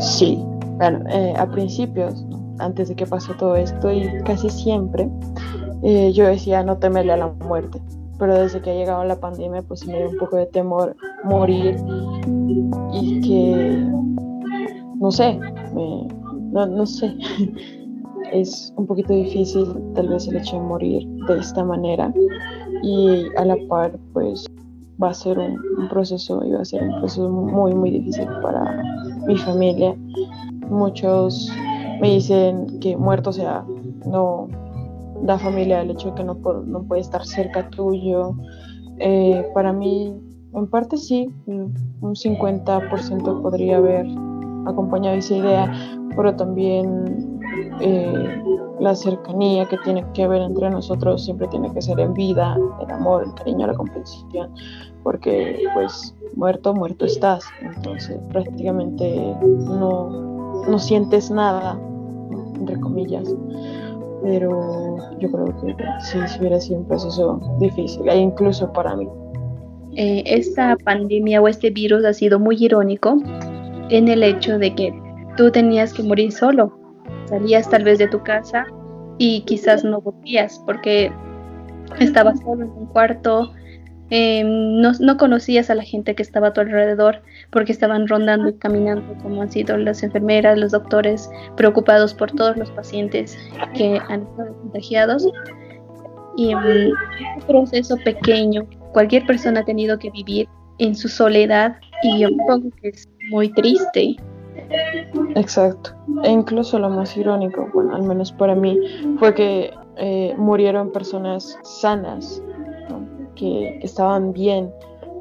Sí, 0.00 0.38
bueno, 0.78 1.02
eh, 1.10 1.34
a 1.36 1.50
principios, 1.50 2.24
antes 2.58 2.88
de 2.88 2.96
que 2.96 3.06
pasó 3.06 3.34
todo 3.34 3.56
esto 3.56 3.92
y 3.92 4.06
casi 4.24 4.48
siempre, 4.50 5.08
eh, 5.82 6.12
yo 6.12 6.26
decía 6.26 6.62
no 6.62 6.78
temerle 6.78 7.12
a 7.12 7.16
la 7.16 7.28
muerte, 7.28 7.80
pero 8.18 8.34
desde 8.34 8.60
que 8.60 8.70
ha 8.70 8.74
llegado 8.74 9.04
la 9.04 9.18
pandemia 9.18 9.62
pues 9.62 9.86
me 9.86 9.96
dio 9.96 10.10
un 10.10 10.18
poco 10.18 10.36
de 10.36 10.46
temor 10.46 10.96
morir 11.24 11.76
y 12.92 13.20
que, 13.20 13.86
no 15.00 15.10
sé, 15.10 15.38
no, 16.52 16.66
no 16.66 16.86
sé, 16.86 17.14
es 18.32 18.72
un 18.76 18.86
poquito 18.86 19.12
difícil 19.12 19.66
tal 19.94 20.08
vez 20.08 20.26
el 20.28 20.36
hecho 20.36 20.56
de 20.56 20.62
morir 20.62 21.06
de 21.28 21.38
esta 21.38 21.64
manera 21.64 22.12
y 22.82 23.26
a 23.36 23.44
la 23.44 23.56
par 23.68 23.98
pues 24.12 24.46
va 25.02 25.10
a 25.10 25.14
ser 25.14 25.38
un, 25.38 25.88
proceso 25.88 26.44
y 26.44 26.50
va 26.52 26.60
a 26.60 26.64
ser 26.64 26.82
un 26.82 27.00
proceso 27.00 27.28
muy 27.28 27.74
muy 27.74 27.90
difícil 27.90 28.26
para 28.42 28.82
mi 29.26 29.36
familia. 29.36 29.94
Muchos 30.68 31.50
me 32.00 32.14
dicen 32.14 32.78
que 32.80 32.96
muerto 32.96 33.32
sea 33.32 33.64
no 34.06 34.48
da 35.22 35.38
familia 35.38 35.82
el 35.82 35.90
hecho 35.90 36.08
de 36.08 36.14
que 36.14 36.24
no, 36.24 36.34
no 36.66 36.82
puede 36.82 37.00
estar 37.00 37.24
cerca 37.24 37.68
tuyo. 37.70 38.34
Eh, 38.98 39.46
para 39.54 39.72
mí 39.72 40.14
en 40.54 40.66
parte 40.66 40.96
sí 40.96 41.32
un 41.46 41.74
50% 42.00 43.42
podría 43.42 43.76
haber 43.76 44.06
acompañado 44.66 45.16
esa 45.16 45.36
idea 45.36 45.72
pero 46.18 46.34
también 46.34 47.37
eh, 47.80 48.42
la 48.80 48.94
cercanía 48.94 49.66
que 49.66 49.76
tiene 49.78 50.04
que 50.14 50.24
haber 50.24 50.42
entre 50.42 50.70
nosotros 50.70 51.24
siempre 51.24 51.48
tiene 51.48 51.72
que 51.72 51.82
ser 51.82 51.98
en 52.00 52.14
vida, 52.14 52.56
el 52.80 52.90
amor, 52.90 53.24
el 53.24 53.34
cariño, 53.34 53.66
la 53.66 53.74
comprensión, 53.74 54.50
porque 55.02 55.64
pues 55.74 56.14
muerto, 56.36 56.74
muerto 56.74 57.06
estás, 57.06 57.44
entonces 57.60 58.18
prácticamente 58.30 59.34
no, 59.42 60.64
no 60.68 60.78
sientes 60.78 61.30
nada, 61.30 61.78
entre 62.54 62.78
comillas, 62.80 63.34
pero 64.22 64.96
yo 65.18 65.30
creo 65.30 65.46
que 65.60 65.76
sí, 66.00 66.18
hubiera 66.38 66.60
sido 66.60 66.80
un 66.80 66.86
proceso 66.86 67.40
difícil, 67.60 68.08
e 68.08 68.16
incluso 68.16 68.72
para 68.72 68.96
mí. 68.96 69.08
Eh, 69.96 70.22
esta 70.26 70.76
pandemia 70.76 71.40
o 71.40 71.48
este 71.48 71.70
virus 71.70 72.04
ha 72.04 72.12
sido 72.12 72.38
muy 72.38 72.56
irónico 72.60 73.16
en 73.90 74.06
el 74.08 74.22
hecho 74.22 74.58
de 74.58 74.74
que 74.74 74.92
tú 75.36 75.50
tenías 75.50 75.92
que 75.92 76.02
morir 76.02 76.30
solo, 76.30 76.72
salías 77.28 77.68
tal 77.68 77.84
vez 77.84 77.98
de 77.98 78.08
tu 78.08 78.22
casa 78.22 78.66
y 79.18 79.42
quizás 79.42 79.84
no 79.84 80.00
volvías 80.00 80.60
porque 80.64 81.12
estabas 81.98 82.40
solo 82.40 82.64
en 82.64 82.70
un 82.70 82.86
cuarto, 82.86 83.52
em, 84.10 84.80
no, 84.80 84.92
no, 85.00 85.16
conocías 85.16 85.70
a 85.70 85.74
la 85.74 85.82
gente 85.82 86.14
que 86.14 86.22
estaba 86.22 86.48
a 86.48 86.52
tu 86.52 86.60
alrededor 86.60 87.22
porque 87.50 87.72
estaban 87.72 88.08
rondando 88.08 88.48
y 88.48 88.54
caminando 88.54 89.14
como 89.22 89.42
han 89.42 89.50
sido 89.50 89.76
las 89.76 90.02
enfermeras, 90.02 90.58
los 90.58 90.72
doctores, 90.72 91.28
preocupados 91.56 92.14
por 92.14 92.30
todos 92.32 92.56
los 92.56 92.70
pacientes 92.70 93.36
que 93.74 94.00
han 94.08 94.22
estado 94.22 94.56
contagiados. 94.62 95.28
Y 96.36 96.52
en 96.52 96.58
un 96.58 96.92
proceso 97.46 97.96
pequeño, 98.04 98.64
cualquier 98.92 99.26
persona 99.26 99.60
ha 99.60 99.64
tenido 99.64 99.98
que 99.98 100.10
vivir 100.10 100.48
en 100.78 100.94
su 100.94 101.08
soledad 101.08 101.76
y 102.02 102.20
yo 102.20 102.28
que 102.80 102.88
es 102.90 103.08
muy 103.30 103.52
triste 103.52 104.16
Exacto. 105.34 105.90
E 106.24 106.30
incluso 106.30 106.78
lo 106.78 106.90
más 106.90 107.16
irónico, 107.16 107.68
bueno, 107.72 107.94
al 107.94 108.02
menos 108.02 108.32
para 108.32 108.54
mí, 108.54 108.78
fue 109.18 109.34
que 109.34 109.72
eh, 109.96 110.34
murieron 110.36 110.90
personas 110.90 111.58
sanas, 111.62 112.42
que, 113.34 113.78
estaban 113.82 114.32
bien, 114.32 114.72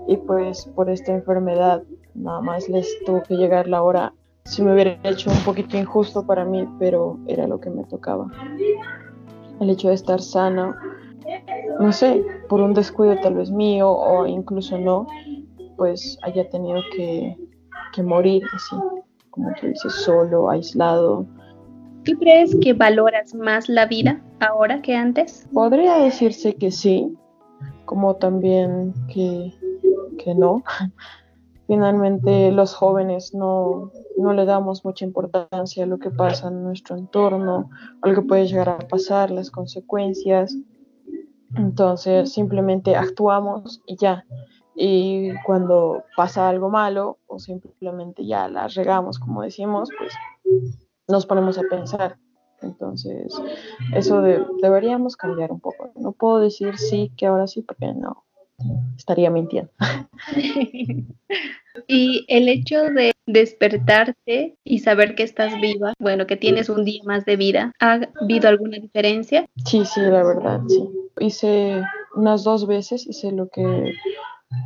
y 0.07 0.17
pues 0.17 0.65
por 0.75 0.89
esta 0.89 1.13
enfermedad 1.13 1.83
nada 2.15 2.41
más 2.41 2.67
les 2.67 2.87
tuvo 3.05 3.21
que 3.23 3.35
llegar 3.35 3.67
la 3.67 3.83
hora. 3.83 4.13
Si 4.45 4.63
me 4.63 4.73
hubiera 4.73 4.97
hecho 5.03 5.29
un 5.29 5.39
poquito 5.43 5.77
injusto 5.77 6.25
para 6.25 6.45
mí, 6.45 6.67
pero 6.79 7.19
era 7.27 7.47
lo 7.47 7.59
que 7.59 7.69
me 7.69 7.83
tocaba. 7.83 8.31
El 9.59 9.69
hecho 9.69 9.89
de 9.89 9.95
estar 9.95 10.21
sano, 10.21 10.73
no 11.79 11.91
sé, 11.91 12.25
por 12.47 12.61
un 12.61 12.73
descuido 12.73 13.17
tal 13.21 13.35
vez 13.35 13.51
mío 13.51 13.91
o 13.91 14.25
incluso 14.25 14.77
no, 14.77 15.05
pues 15.75 16.17
haya 16.23 16.49
tenido 16.49 16.81
que 16.93 17.35
morir 18.03 18.43
así 18.53 18.75
como 19.37 19.53
tú 19.61 19.67
dices, 19.67 19.93
solo, 19.93 20.49
aislado. 20.49 21.25
¿Tú 22.03 22.13
crees 22.19 22.55
que 22.61 22.73
valoras 22.73 23.33
más 23.35 23.69
la 23.69 23.85
vida 23.85 24.21
ahora 24.39 24.81
que 24.81 24.95
antes? 24.95 25.47
Podría 25.53 25.99
decirse 25.99 26.55
que 26.55 26.71
sí, 26.71 27.15
como 27.85 28.15
también 28.15 28.93
que, 29.13 29.53
que 30.17 30.33
no. 30.33 30.63
Finalmente 31.67 32.51
los 32.51 32.73
jóvenes 32.73 33.33
no, 33.33 33.91
no 34.17 34.33
le 34.33 34.45
damos 34.45 34.85
mucha 34.85 35.03
importancia 35.03 35.83
a 35.83 35.87
lo 35.87 35.99
que 35.99 36.09
pasa 36.09 36.47
en 36.47 36.63
nuestro 36.63 36.97
entorno, 36.97 37.69
a 38.01 38.07
lo 38.07 38.15
que 38.15 38.21
puede 38.21 38.47
llegar 38.47 38.69
a 38.69 38.77
pasar, 38.77 39.31
las 39.31 39.51
consecuencias. 39.51 40.55
Entonces 41.55 42.31
simplemente 42.31 42.95
actuamos 42.95 43.81
y 43.85 43.97
ya 43.97 44.25
y 44.79 45.33
cuando 45.43 46.03
pasa 46.15 46.47
algo 46.47 46.69
malo 46.69 47.17
o 47.25 47.39
simplemente 47.39 48.23
ya 48.27 48.47
la 48.47 48.67
regamos, 48.67 49.17
como 49.17 49.41
decimos, 49.41 49.89
pues 49.97 50.13
nos 51.07 51.25
ponemos 51.25 51.57
a 51.57 51.63
pensar. 51.63 52.17
Entonces, 52.61 53.33
eso 53.95 54.21
deberíamos 54.21 55.17
cambiar 55.17 55.51
un 55.51 55.59
poco. 55.59 55.91
No 55.95 56.11
puedo 56.11 56.39
decir 56.39 56.77
sí, 56.77 57.11
que 57.17 57.25
ahora 57.25 57.47
sí, 57.47 57.63
porque 57.63 57.91
no, 57.93 58.23
estaría 58.95 59.31
mintiendo. 59.31 59.71
y 61.87 62.25
el 62.27 62.47
hecho 62.47 62.83
de 62.83 63.13
despertarte 63.25 64.57
y 64.63 64.79
saber 64.79 65.15
que 65.15 65.23
estás 65.23 65.59
viva, 65.59 65.93
bueno, 65.97 66.27
que 66.27 66.37
tienes 66.37 66.69
un 66.69 66.85
día 66.85 67.01
más 67.03 67.25
de 67.25 67.35
vida, 67.35 67.71
¿ha 67.79 67.99
habido 68.21 68.47
alguna 68.47 68.77
diferencia? 68.77 69.47
Sí, 69.65 69.85
sí, 69.85 70.01
la 70.01 70.23
verdad, 70.23 70.61
sí. 70.67 70.87
Hice 71.19 71.81
unas 72.15 72.43
dos 72.43 72.67
veces, 72.67 73.07
hice 73.07 73.31
lo 73.31 73.49
que 73.49 73.93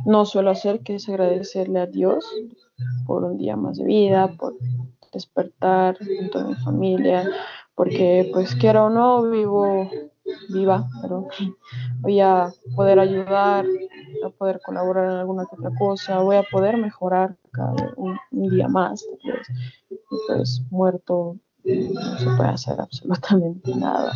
no 0.04 0.24
suelo 0.24 0.50
hacer, 0.50 0.80
que 0.80 0.96
es 0.96 1.08
agradecerle 1.08 1.80
a 1.80 1.86
Dios 1.86 2.24
por 3.06 3.24
un 3.24 3.38
día 3.38 3.56
más 3.56 3.78
de 3.78 3.84
vida, 3.84 4.28
por 4.38 4.56
despertar 5.12 5.98
junto 5.98 6.38
a 6.38 6.44
mi 6.44 6.54
familia, 6.56 7.28
porque 7.74 8.30
pues 8.32 8.54
quiero 8.54 8.86
o 8.86 8.90
no 8.90 9.22
vivo 9.30 9.90
viva, 10.50 10.88
pero 11.00 11.28
voy 12.00 12.20
a 12.20 12.52
poder 12.76 12.98
ayudar, 12.98 13.66
a 14.24 14.28
poder 14.30 14.60
colaborar 14.64 15.10
en 15.10 15.16
alguna 15.18 15.44
otra 15.50 15.70
cosa, 15.78 16.20
voy 16.20 16.36
a 16.36 16.44
poder 16.44 16.76
mejorar 16.76 17.36
cada 17.50 17.74
un, 17.96 18.18
día 18.30 18.68
más, 18.68 19.04
y 19.90 19.98
pues 20.26 20.62
muerto 20.70 21.36
no 21.64 22.18
se 22.18 22.26
puede 22.36 22.48
hacer 22.50 22.80
absolutamente 22.80 23.74
nada 23.74 24.12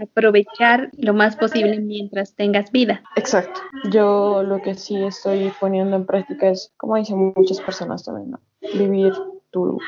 aprovechar 0.00 0.90
lo 0.96 1.14
más 1.14 1.36
posible 1.36 1.80
mientras 1.80 2.34
tengas 2.34 2.70
vida. 2.70 3.02
Exacto. 3.16 3.60
Yo 3.90 4.42
lo 4.42 4.60
que 4.62 4.74
sí 4.74 5.02
estoy 5.02 5.52
poniendo 5.60 5.96
en 5.96 6.06
práctica 6.06 6.48
es, 6.50 6.72
como 6.76 6.96
dicen 6.96 7.32
muchas 7.36 7.60
personas 7.60 8.04
también, 8.04 8.36
vivir 8.74 9.12
tu, 9.50 9.78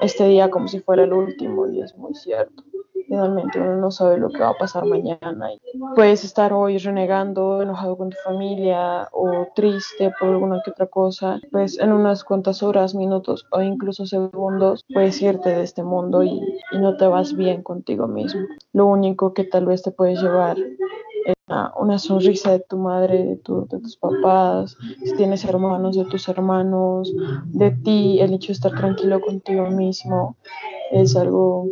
este 0.00 0.28
día 0.28 0.50
como 0.50 0.68
si 0.68 0.80
fuera 0.80 1.04
el 1.04 1.12
último 1.12 1.68
y 1.68 1.80
es 1.80 1.96
muy 1.96 2.14
cierto. 2.14 2.64
Finalmente 3.06 3.60
uno 3.60 3.76
no 3.76 3.90
sabe 3.90 4.18
lo 4.18 4.28
que 4.28 4.40
va 4.40 4.50
a 4.50 4.58
pasar 4.58 4.84
mañana. 4.84 5.50
Puedes 5.94 6.24
estar 6.24 6.52
hoy 6.52 6.78
renegando, 6.78 7.62
enojado 7.62 7.96
con 7.96 8.10
tu 8.10 8.16
familia 8.24 9.08
o 9.12 9.46
triste 9.54 10.12
por 10.18 10.30
alguna 10.30 10.60
que 10.64 10.70
otra 10.70 10.86
cosa. 10.86 11.40
Pues 11.52 11.78
en 11.78 11.92
unas 11.92 12.24
cuantas 12.24 12.62
horas, 12.62 12.94
minutos 12.94 13.46
o 13.50 13.62
incluso 13.62 14.06
segundos 14.06 14.84
puedes 14.92 15.20
irte 15.22 15.50
de 15.50 15.62
este 15.62 15.82
mundo 15.82 16.22
y, 16.22 16.40
y 16.72 16.78
no 16.78 16.96
te 16.96 17.06
vas 17.06 17.34
bien 17.34 17.62
contigo 17.62 18.06
mismo. 18.08 18.40
Lo 18.72 18.86
único 18.86 19.34
que 19.34 19.44
tal 19.44 19.66
vez 19.66 19.82
te 19.82 19.90
puedes 19.90 20.20
llevar 20.20 20.56
una 21.76 21.98
sonrisa 21.98 22.52
de 22.52 22.60
tu 22.60 22.76
madre, 22.76 23.24
de, 23.24 23.36
tu, 23.36 23.66
de 23.68 23.78
tus 23.78 23.96
papás, 23.96 24.76
si 25.04 25.14
tienes 25.16 25.44
hermanos, 25.44 25.96
de 25.96 26.04
tus 26.06 26.28
hermanos, 26.28 27.12
de 27.46 27.70
ti, 27.70 28.18
el 28.20 28.34
hecho 28.34 28.48
de 28.48 28.54
estar 28.54 28.74
tranquilo 28.74 29.20
contigo 29.20 29.70
mismo 29.70 30.36
es 30.90 31.16
algo 31.16 31.68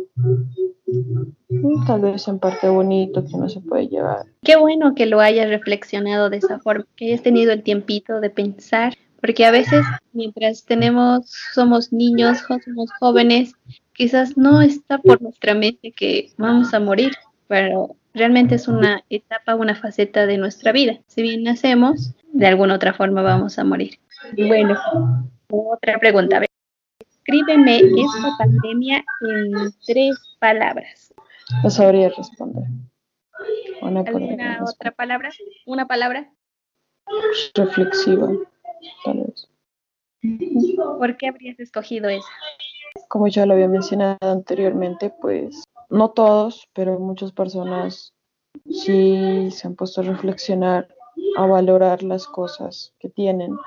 tal 1.87 2.01
vez 2.01 2.27
en 2.27 2.39
parte 2.39 2.69
bonito 2.69 3.23
que 3.25 3.37
no 3.37 3.49
se 3.49 3.61
puede 3.61 3.87
llevar. 3.87 4.25
Qué 4.43 4.55
bueno 4.55 4.95
que 4.95 5.05
lo 5.05 5.19
hayas 5.19 5.49
reflexionado 5.49 6.29
de 6.29 6.37
esa 6.37 6.59
forma, 6.59 6.85
que 6.95 7.05
hayas 7.05 7.23
tenido 7.23 7.51
el 7.51 7.63
tiempito 7.63 8.19
de 8.19 8.29
pensar, 8.29 8.93
porque 9.19 9.45
a 9.45 9.51
veces 9.51 9.83
mientras 10.13 10.65
tenemos, 10.65 11.25
somos 11.53 11.91
niños, 11.91 12.39
somos 12.47 12.91
jóvenes, 12.99 13.53
quizás 13.93 14.37
no 14.37 14.61
está 14.61 14.99
por 14.99 15.21
nuestra 15.21 15.55
mente 15.55 15.91
que 15.91 16.31
vamos 16.37 16.73
a 16.73 16.79
morir, 16.79 17.13
pero 17.47 17.95
realmente 18.13 18.55
es 18.55 18.67
una 18.67 19.03
etapa, 19.09 19.55
una 19.55 19.75
faceta 19.75 20.25
de 20.25 20.37
nuestra 20.37 20.71
vida. 20.71 20.99
Si 21.07 21.21
bien 21.21 21.43
nacemos, 21.43 22.13
de 22.31 22.47
alguna 22.47 22.75
otra 22.75 22.93
forma 22.93 23.21
vamos 23.21 23.57
a 23.57 23.63
morir. 23.63 23.99
Bueno, 24.37 24.77
otra 25.49 25.99
pregunta. 25.99 26.41
Escríbeme 27.27 27.77
esta 27.77 28.37
pandemia 28.37 29.03
en 29.21 29.51
tres 29.87 30.15
palabras. 30.37 31.11
No 31.63 31.71
sabría 31.71 32.09
responder. 32.09 32.65
Una 33.81 34.01
¿Alguna 34.01 34.63
otra 34.63 34.91
palabra? 34.91 35.31
¿Una 35.65 35.87
palabra? 35.87 36.31
Reflexiva, 37.55 38.27
tal 39.03 39.23
vez. 39.23 39.49
¿Por 40.99 41.17
qué 41.17 41.29
habrías 41.29 41.59
escogido 41.59 42.09
esa? 42.09 42.29
Como 43.07 43.27
ya 43.27 43.47
lo 43.47 43.55
había 43.55 43.69
mencionado 43.69 44.17
anteriormente, 44.21 45.11
pues 45.19 45.63
no 45.89 46.11
todos, 46.11 46.69
pero 46.73 46.99
muchas 46.99 47.31
personas 47.31 48.13
sí 48.69 49.49
se 49.49 49.67
han 49.67 49.75
puesto 49.75 50.01
a 50.01 50.03
reflexionar, 50.03 50.89
a 51.37 51.47
valorar 51.47 52.03
las 52.03 52.27
cosas 52.27 52.93
que 52.99 53.09
tienen, 53.09 53.57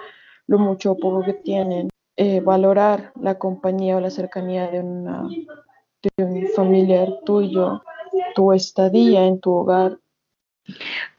lo 0.47 0.59
mucho 0.59 0.93
o 0.93 0.97
poco 0.97 1.25
que 1.25 1.35
tienen, 1.35 1.89
eh, 2.21 2.41
valorar 2.41 3.13
la 3.21 3.39
compañía 3.39 3.97
o 3.97 4.01
la 4.01 4.11
cercanía 4.11 4.67
de, 4.67 4.81
una, 4.81 5.29
de 6.03 6.25
un 6.25 6.49
familiar 6.49 7.09
tuyo, 7.25 7.81
tu 8.35 8.53
estadía 8.53 9.25
en 9.25 9.39
tu 9.39 9.53
hogar. 9.53 9.99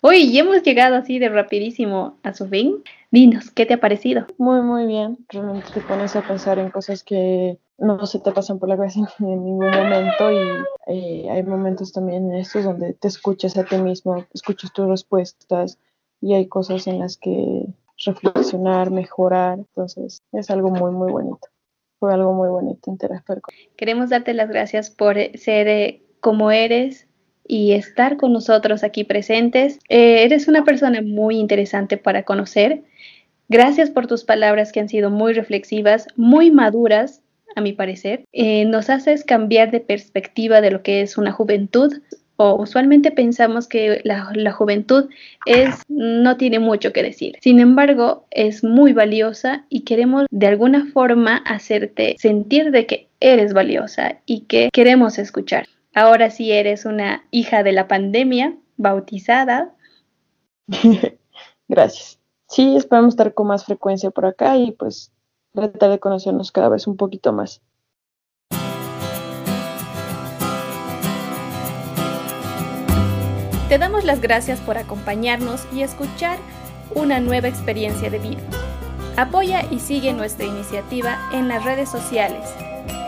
Uy, 0.04 0.34
ya 0.34 0.42
hemos 0.42 0.62
llegado 0.62 0.98
así 0.98 1.18
de 1.18 1.30
rapidísimo 1.30 2.18
a 2.22 2.34
su 2.34 2.50
fin. 2.50 2.84
Dinos, 3.12 3.50
¿qué 3.50 3.66
te 3.66 3.76
ha 3.76 3.80
parecido? 3.80 4.28
Muy, 4.38 4.62
muy 4.62 4.88
bien. 4.88 5.18
Realmente 5.30 5.70
te 5.74 5.80
pones 5.80 6.18
a 6.18 6.22
pensar 6.22 6.60
en 6.60 6.70
cosas 6.70 7.02
que 7.02 7.58
no 7.78 8.06
se 8.06 8.20
te 8.20 8.34
pasan 8.34 8.60
por 8.60 8.68
la 8.68 8.76
cabeza 8.76 9.00
en 9.20 9.46
ningún 9.46 9.72
momento 9.72 10.32
y 10.34 10.38
eh, 10.88 11.30
hay 11.30 11.44
momentos 11.44 11.94
también 11.94 12.30
en 12.30 12.40
estos 12.40 12.66
donde 12.66 12.92
te 12.92 13.08
escuchas 13.08 13.56
a 13.56 13.64
ti 13.64 13.78
mismo, 13.78 14.26
escuchas 14.34 14.74
tus 14.74 14.86
respuestas 14.86 15.80
y 16.20 16.34
hay 16.34 16.48
cosas 16.48 16.88
en 16.88 17.00
las 17.00 17.16
que 17.16 17.68
reflexionar, 18.06 18.92
mejorar. 18.92 19.60
Entonces 19.60 20.22
es 20.32 20.50
algo 20.50 20.70
muy, 20.70 20.92
muy 20.92 21.12
bonito. 21.12 21.48
Fue 22.00 22.14
algo 22.14 22.34
muy 22.34 22.48
bonito 22.48 22.90
interactuar 22.90 23.42
con. 23.42 23.54
Queremos 23.76 24.10
darte 24.10 24.34
las 24.34 24.50
gracias 24.50 24.90
por 24.90 25.16
ser 25.38 25.68
eh, 25.68 26.04
como 26.22 26.52
eres, 26.52 27.10
y 27.50 27.72
estar 27.72 28.16
con 28.16 28.32
nosotros 28.32 28.84
aquí 28.84 29.04
presentes. 29.04 29.80
Eh, 29.90 30.24
eres 30.24 30.48
una 30.48 30.64
persona 30.64 31.02
muy 31.02 31.38
interesante 31.38 31.98
para 31.98 32.24
conocer. 32.24 32.84
Gracias 33.50 33.90
por 33.90 34.06
tus 34.06 34.24
palabras 34.24 34.72
que 34.72 34.80
han 34.80 34.88
sido 34.88 35.10
muy 35.10 35.34
reflexivas, 35.34 36.08
muy 36.16 36.52
maduras, 36.52 37.24
a 37.56 37.62
mi 37.62 37.74
parecer. 37.74 38.24
Eh, 38.32 38.66
nos 38.66 38.92
haces 38.92 39.24
cambiar 39.24 39.72
de 39.72 39.80
perspectiva 39.80 40.62
de 40.62 40.70
lo 40.70 40.84
que 40.84 41.02
es 41.02 41.18
una 41.18 41.32
juventud. 41.32 41.92
O 42.42 42.56
usualmente 42.56 43.12
pensamos 43.12 43.68
que 43.68 44.00
la, 44.06 44.32
la 44.34 44.54
juventud 44.54 45.10
es, 45.46 45.84
no 45.90 46.38
tiene 46.38 46.60
mucho 46.60 46.94
que 46.94 47.04
decir. 47.04 47.38
Sin 47.42 47.60
embargo, 47.60 48.26
es 48.32 48.64
muy 48.64 48.94
valiosa 48.94 49.66
y 49.68 49.82
queremos 49.82 50.26
de 50.32 50.48
alguna 50.48 50.86
forma 50.94 51.36
hacerte 51.46 52.16
sentir 52.18 52.72
de 52.72 52.86
que 52.86 53.10
eres 53.20 53.54
valiosa 53.54 54.22
y 54.26 54.46
que 54.46 54.70
queremos 54.72 55.20
escuchar. 55.20 55.68
Ahora 55.94 56.30
sí 56.30 56.54
eres 56.54 56.86
una 56.86 57.26
hija 57.30 57.62
de 57.62 57.74
la 57.74 57.90
pandemia, 57.90 58.56
bautizada. 58.78 59.76
Gracias. 61.68 62.20
Sí, 62.48 62.78
esperamos 62.78 63.16
estar 63.16 63.34
con 63.34 63.48
más 63.48 63.66
frecuencia 63.66 64.12
por 64.12 64.26
acá 64.26 64.56
y 64.56 64.72
pues 64.72 65.12
tratar 65.54 65.92
de 65.92 66.00
conocernos 66.00 66.54
cada 66.54 66.70
vez 66.70 66.88
un 66.88 66.96
poquito 66.96 67.34
más. 67.34 67.62
Te 73.70 73.78
damos 73.78 74.04
las 74.04 74.20
gracias 74.20 74.60
por 74.60 74.78
acompañarnos 74.78 75.66
y 75.74 75.84
escuchar 75.84 76.38
una 76.94 77.20
nueva 77.20 77.48
experiencia 77.48 78.10
de 78.10 78.20
vida. 78.20 78.42
Apoya 79.16 79.64
y 79.72 79.80
sigue 79.80 80.12
nuestra 80.12 80.46
iniciativa 80.46 81.18
en 81.34 81.48
las 81.48 81.64
redes 81.64 81.90
sociales 81.90 82.46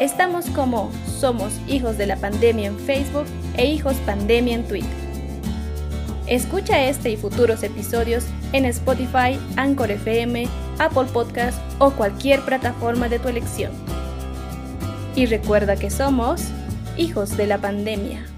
Estamos 0.01 0.49
como 0.49 0.91
Somos 1.05 1.53
Hijos 1.67 1.95
de 1.95 2.07
la 2.07 2.15
Pandemia 2.15 2.69
en 2.69 2.79
Facebook 2.79 3.27
e 3.55 3.67
Hijos 3.67 3.93
Pandemia 3.97 4.55
en 4.55 4.67
Twitter. 4.67 4.89
Escucha 6.25 6.85
este 6.85 7.11
y 7.11 7.17
futuros 7.17 7.61
episodios 7.61 8.25
en 8.51 8.65
Spotify, 8.65 9.39
Anchor 9.57 9.91
FM, 9.91 10.47
Apple 10.79 11.05
Podcast 11.13 11.59
o 11.77 11.91
cualquier 11.91 12.41
plataforma 12.41 13.09
de 13.09 13.19
tu 13.19 13.27
elección. 13.27 13.71
Y 15.15 15.27
recuerda 15.27 15.75
que 15.75 15.91
somos 15.91 16.45
hijos 16.97 17.37
de 17.37 17.45
la 17.45 17.59
pandemia. 17.59 18.30